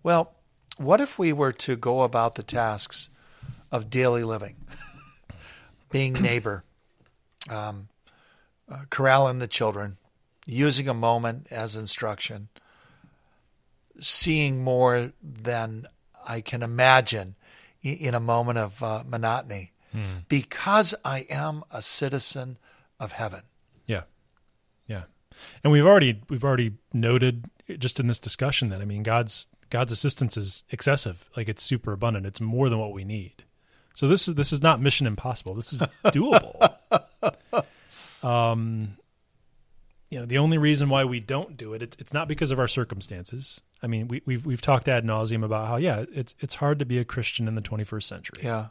Well, 0.03 0.33
what 0.77 1.01
if 1.01 1.17
we 1.17 1.31
were 1.33 1.51
to 1.53 1.75
go 1.75 2.01
about 2.01 2.35
the 2.35 2.43
tasks 2.43 3.09
of 3.71 3.89
daily 3.89 4.23
living, 4.23 4.55
being 5.89 6.13
neighbor, 6.21 6.63
um, 7.49 7.87
uh, 8.69 8.79
corralling 8.89 9.39
the 9.39 9.47
children, 9.47 9.97
using 10.45 10.87
a 10.87 10.93
moment 10.93 11.47
as 11.51 11.75
instruction, 11.75 12.49
seeing 13.99 14.63
more 14.63 15.11
than 15.21 15.85
I 16.27 16.41
can 16.41 16.63
imagine 16.63 17.35
in 17.83 18.13
a 18.13 18.19
moment 18.19 18.57
of 18.57 18.81
uh, 18.83 19.03
monotony 19.07 19.71
because 20.27 20.95
I 21.03 21.25
am 21.29 21.63
a 21.71 21.81
citizen 21.81 22.57
of 22.99 23.13
heaven. 23.13 23.41
yeah, 23.87 24.03
yeah. 24.87 25.03
And 25.63 25.71
we've 25.71 25.85
already 25.85 26.21
we've 26.29 26.43
already 26.43 26.73
noted 26.93 27.45
just 27.77 27.99
in 27.99 28.07
this 28.07 28.19
discussion 28.19 28.69
that 28.69 28.81
I 28.81 28.85
mean 28.85 29.03
God's 29.03 29.47
God's 29.69 29.91
assistance 29.91 30.37
is 30.37 30.63
excessive, 30.69 31.29
like 31.35 31.47
it's 31.49 31.63
super 31.63 31.93
abundant. 31.93 32.25
It's 32.25 32.41
more 32.41 32.69
than 32.69 32.77
what 32.79 32.93
we 32.93 33.03
need. 33.05 33.43
So 33.93 34.07
this 34.07 34.27
is 34.27 34.35
this 34.35 34.51
is 34.53 34.61
not 34.61 34.81
mission 34.81 35.07
impossible. 35.07 35.53
This 35.55 35.73
is 35.73 35.81
doable. 36.05 36.73
um, 38.23 38.97
you 40.09 40.19
know, 40.19 40.25
the 40.25 40.37
only 40.37 40.57
reason 40.57 40.89
why 40.89 41.05
we 41.05 41.21
don't 41.21 41.55
do 41.55 41.73
it, 41.73 41.81
it's, 41.81 41.95
it's 41.97 42.13
not 42.13 42.27
because 42.27 42.51
of 42.51 42.59
our 42.59 42.67
circumstances. 42.67 43.61
I 43.81 43.87
mean, 43.87 44.09
we, 44.09 44.21
we've 44.25 44.45
we've 44.45 44.61
talked 44.61 44.87
ad 44.89 45.05
nauseum 45.05 45.43
about 45.43 45.67
how 45.67 45.77
yeah, 45.77 46.05
it's 46.13 46.35
it's 46.39 46.55
hard 46.55 46.79
to 46.79 46.85
be 46.85 46.97
a 46.99 47.05
Christian 47.05 47.47
in 47.47 47.55
the 47.55 47.61
21st 47.61 48.03
century. 48.03 48.41
Yeah. 48.43 48.67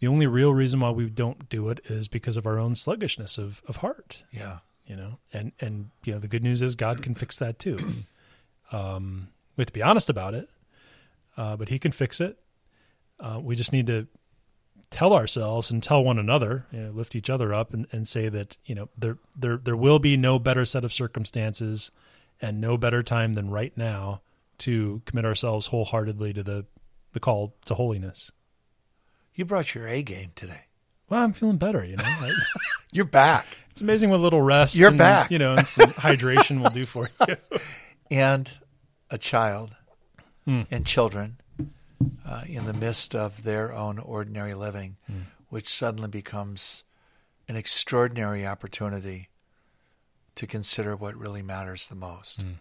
The 0.00 0.08
only 0.08 0.26
real 0.26 0.52
reason 0.52 0.80
why 0.80 0.90
we 0.90 1.08
don't 1.08 1.48
do 1.48 1.68
it 1.68 1.80
is 1.84 2.08
because 2.08 2.36
of 2.36 2.46
our 2.46 2.58
own 2.58 2.74
sluggishness 2.74 3.38
of 3.38 3.62
of 3.68 3.76
heart. 3.76 4.24
Yeah. 4.32 4.58
you 4.86 4.96
know 4.96 5.18
and 5.32 5.52
and 5.60 5.90
you 6.04 6.12
know 6.14 6.18
the 6.18 6.28
good 6.28 6.42
news 6.42 6.62
is 6.62 6.74
god 6.74 7.02
can 7.02 7.14
fix 7.14 7.36
that 7.38 7.58
too. 7.58 7.78
Um 8.72 9.28
we 9.56 9.62
have 9.62 9.66
to 9.66 9.72
be 9.72 9.82
honest 9.82 10.08
about 10.08 10.32
it 10.34 10.48
uh 11.36 11.56
but 11.56 11.68
he 11.68 11.78
can 11.78 11.92
fix 11.92 12.20
it. 12.20 12.38
Uh 13.18 13.40
we 13.42 13.56
just 13.56 13.72
need 13.72 13.86
to 13.88 14.06
tell 14.90 15.12
ourselves 15.12 15.70
and 15.70 15.82
tell 15.82 16.02
one 16.04 16.18
another 16.18 16.66
you 16.72 16.80
know 16.80 16.90
lift 16.90 17.14
each 17.14 17.28
other 17.30 17.52
up 17.54 17.72
and, 17.74 17.86
and 17.92 18.08
say 18.08 18.28
that 18.28 18.56
you 18.64 18.74
know 18.74 18.88
there 18.98 19.18
there 19.36 19.56
there 19.56 19.76
will 19.76 19.98
be 19.98 20.16
no 20.16 20.38
better 20.38 20.64
set 20.64 20.84
of 20.84 20.92
circumstances 20.92 21.90
and 22.40 22.60
no 22.60 22.76
better 22.76 23.02
time 23.02 23.34
than 23.34 23.50
right 23.50 23.76
now 23.76 24.20
to 24.58 25.00
commit 25.04 25.24
ourselves 25.24 25.66
wholeheartedly 25.68 26.32
to 26.32 26.42
the 26.42 26.64
the 27.12 27.20
call 27.20 27.54
to 27.64 27.74
holiness 27.74 28.32
You 29.34 29.44
brought 29.44 29.74
your 29.74 29.86
A 29.86 30.02
game 30.02 30.32
today. 30.34 30.62
well 31.08 31.22
i'm 31.24 31.32
feeling 31.32 31.56
better 31.56 31.84
you 31.84 31.96
know 31.96 32.04
You're 32.92 33.04
back. 33.04 33.46
it's 33.70 33.80
amazing 33.80 34.10
what 34.10 34.18
a 34.18 34.22
little 34.22 34.42
rest 34.42 34.76
You're 34.76 34.88
and, 34.88 34.98
back. 34.98 35.30
you 35.30 35.38
know 35.38 35.54
and 35.54 35.66
some 35.66 35.90
hydration 35.90 36.60
will 36.62 36.70
do 36.70 36.86
for 36.86 37.08
you 37.28 37.36
And 38.10 38.52
a 39.08 39.18
child 39.18 39.76
hmm. 40.44 40.62
and 40.70 40.84
children 40.84 41.36
uh, 42.26 42.42
in 42.46 42.66
the 42.66 42.72
midst 42.72 43.14
of 43.14 43.44
their 43.44 43.72
own 43.72 43.98
ordinary 44.00 44.54
living, 44.54 44.96
hmm. 45.06 45.20
which 45.48 45.68
suddenly 45.68 46.08
becomes 46.08 46.82
an 47.48 47.54
extraordinary 47.56 48.44
opportunity 48.46 49.28
to 50.34 50.46
consider 50.46 50.96
what 50.96 51.16
really 51.16 51.42
matters 51.42 51.86
the 51.88 51.94
most. 51.94 52.42
Hmm. 52.42 52.52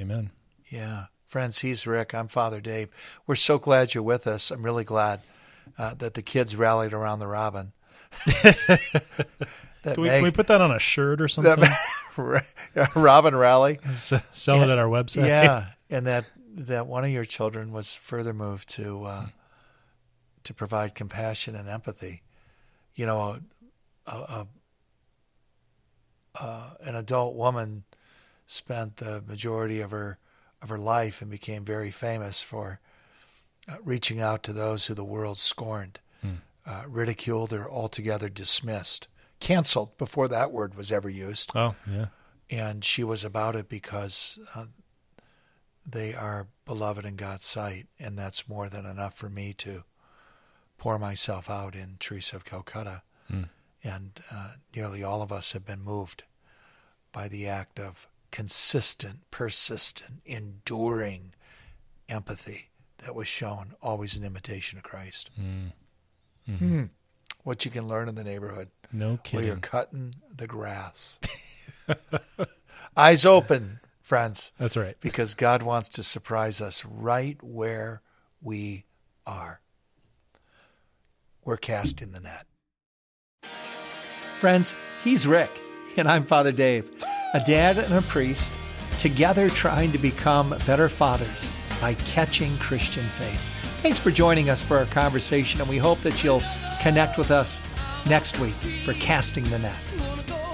amen 0.00 0.30
Yeah. 0.68 1.06
Friends, 1.24 1.58
he's 1.58 1.86
Rick. 1.88 2.14
I'm 2.14 2.28
Father 2.28 2.60
Dave. 2.60 2.88
We're 3.26 3.34
so 3.34 3.58
glad 3.58 3.94
you're 3.94 4.04
with 4.04 4.28
us. 4.28 4.52
I'm 4.52 4.62
really 4.62 4.84
glad 4.84 5.20
uh, 5.78 5.94
that 5.94 6.14
the 6.14 6.22
kids 6.22 6.56
rallied 6.56 6.92
around 6.92 7.18
the 7.18 7.26
Robin. 7.26 7.72
Can 9.94 10.02
we, 10.02 10.08
can 10.08 10.22
we 10.22 10.32
put 10.32 10.48
that 10.48 10.60
on 10.60 10.72
a 10.72 10.80
shirt 10.80 11.20
or 11.20 11.28
something? 11.28 11.60
that 12.16 12.90
Robin 12.96 13.36
rally. 13.36 13.78
S- 13.86 14.12
Sell 14.32 14.62
it 14.62 14.68
at 14.68 14.78
our 14.78 14.88
website. 14.88 15.28
Yeah, 15.28 15.66
and 15.90 16.06
that 16.06 16.24
that 16.56 16.86
one 16.88 17.04
of 17.04 17.10
your 17.10 17.24
children 17.24 17.70
was 17.70 17.94
further 17.94 18.32
moved 18.32 18.68
to 18.70 19.04
uh, 19.04 19.26
to 20.42 20.54
provide 20.54 20.96
compassion 20.96 21.54
and 21.54 21.68
empathy. 21.68 22.22
You 22.96 23.06
know, 23.06 23.20
a, 23.20 24.10
a, 24.10 24.16
a, 24.16 24.46
uh, 26.40 26.70
an 26.80 26.96
adult 26.96 27.36
woman 27.36 27.84
spent 28.46 28.96
the 28.96 29.22
majority 29.26 29.80
of 29.80 29.92
her 29.92 30.18
of 30.62 30.68
her 30.68 30.78
life 30.78 31.22
and 31.22 31.30
became 31.30 31.64
very 31.64 31.90
famous 31.92 32.42
for 32.42 32.80
uh, 33.68 33.76
reaching 33.84 34.20
out 34.20 34.42
to 34.44 34.52
those 34.52 34.86
who 34.86 34.94
the 34.94 35.04
world 35.04 35.38
scorned, 35.38 35.98
uh, 36.68 36.82
ridiculed, 36.88 37.52
or 37.52 37.70
altogether 37.70 38.28
dismissed, 38.28 39.06
canceled 39.38 39.96
before 39.98 40.26
that 40.28 40.50
word 40.50 40.74
was 40.74 40.90
ever 40.90 41.08
used 41.08 41.52
Oh, 41.54 41.76
yeah. 41.88 42.06
and 42.50 42.84
she 42.84 43.04
was 43.04 43.22
about 43.24 43.54
it 43.54 43.68
because 43.68 44.38
uh, 44.54 44.64
they 45.88 46.12
are 46.14 46.48
beloved 46.64 47.04
in 47.04 47.14
God's 47.14 47.44
sight, 47.44 47.86
and 48.00 48.18
that's 48.18 48.48
more 48.48 48.68
than 48.68 48.84
enough 48.84 49.14
for 49.14 49.28
me 49.28 49.52
to 49.58 49.84
pour 50.78 50.98
myself 50.98 51.48
out 51.48 51.76
in 51.76 51.96
Teresa 52.00 52.34
of 52.36 52.44
Calcutta. 52.44 53.02
And 53.84 54.20
uh, 54.32 54.54
nearly 54.74 55.04
all 55.04 55.22
of 55.22 55.30
us 55.30 55.52
have 55.52 55.64
been 55.64 55.80
moved 55.82 56.24
by 57.12 57.28
the 57.28 57.46
act 57.46 57.78
of 57.78 58.08
consistent, 58.32 59.20
persistent, 59.30 60.22
enduring 60.26 61.34
empathy 62.08 62.70
that 62.98 63.14
was 63.14 63.28
shown, 63.28 63.74
always 63.82 64.16
an 64.16 64.24
imitation 64.24 64.78
of 64.78 64.84
Christ. 64.84 65.30
Mm. 65.40 65.72
Hmm. 66.58 66.84
What 67.42 67.64
you 67.64 67.70
can 67.70 67.86
learn 67.86 68.08
in 68.08 68.14
the 68.14 68.24
neighborhood 68.24 68.68
No 68.92 69.18
while 69.30 69.42
you're 69.44 69.56
cutting 69.56 70.14
the 70.34 70.46
grass. 70.46 71.18
Eyes 72.96 73.26
open, 73.26 73.80
friends, 74.00 74.52
That's 74.58 74.76
right. 74.76 74.96
because 75.00 75.34
God 75.34 75.62
wants 75.62 75.88
to 75.90 76.02
surprise 76.02 76.60
us 76.60 76.84
right 76.84 77.36
where 77.42 78.02
we 78.40 78.84
are. 79.26 79.60
We're 81.44 81.56
casting 81.56 82.12
the 82.12 82.20
net. 82.20 82.46
Friends, 84.40 84.74
he's 85.04 85.26
Rick, 85.26 85.50
and 85.96 86.08
I'm 86.08 86.24
Father 86.24 86.52
Dave, 86.52 86.90
a 87.34 87.40
dad 87.40 87.78
and 87.78 87.94
a 87.94 88.02
priest, 88.02 88.52
together 88.98 89.48
trying 89.48 89.92
to 89.92 89.98
become 89.98 90.50
better 90.66 90.88
fathers 90.88 91.50
by 91.80 91.94
catching 91.94 92.56
Christian 92.58 93.04
faith. 93.04 93.40
Thanks 93.82 93.98
for 93.98 94.10
joining 94.10 94.50
us 94.50 94.62
for 94.62 94.78
our 94.78 94.86
conversation, 94.86 95.60
and 95.60 95.68
we 95.68 95.78
hope 95.78 96.00
that 96.00 96.24
you'll 96.24 96.42
connect 96.80 97.18
with 97.18 97.30
us 97.30 97.60
next 98.08 98.38
week 98.40 98.54
for 98.54 98.92
Casting 98.94 99.44
the 99.44 99.58
Net. 99.58 100.45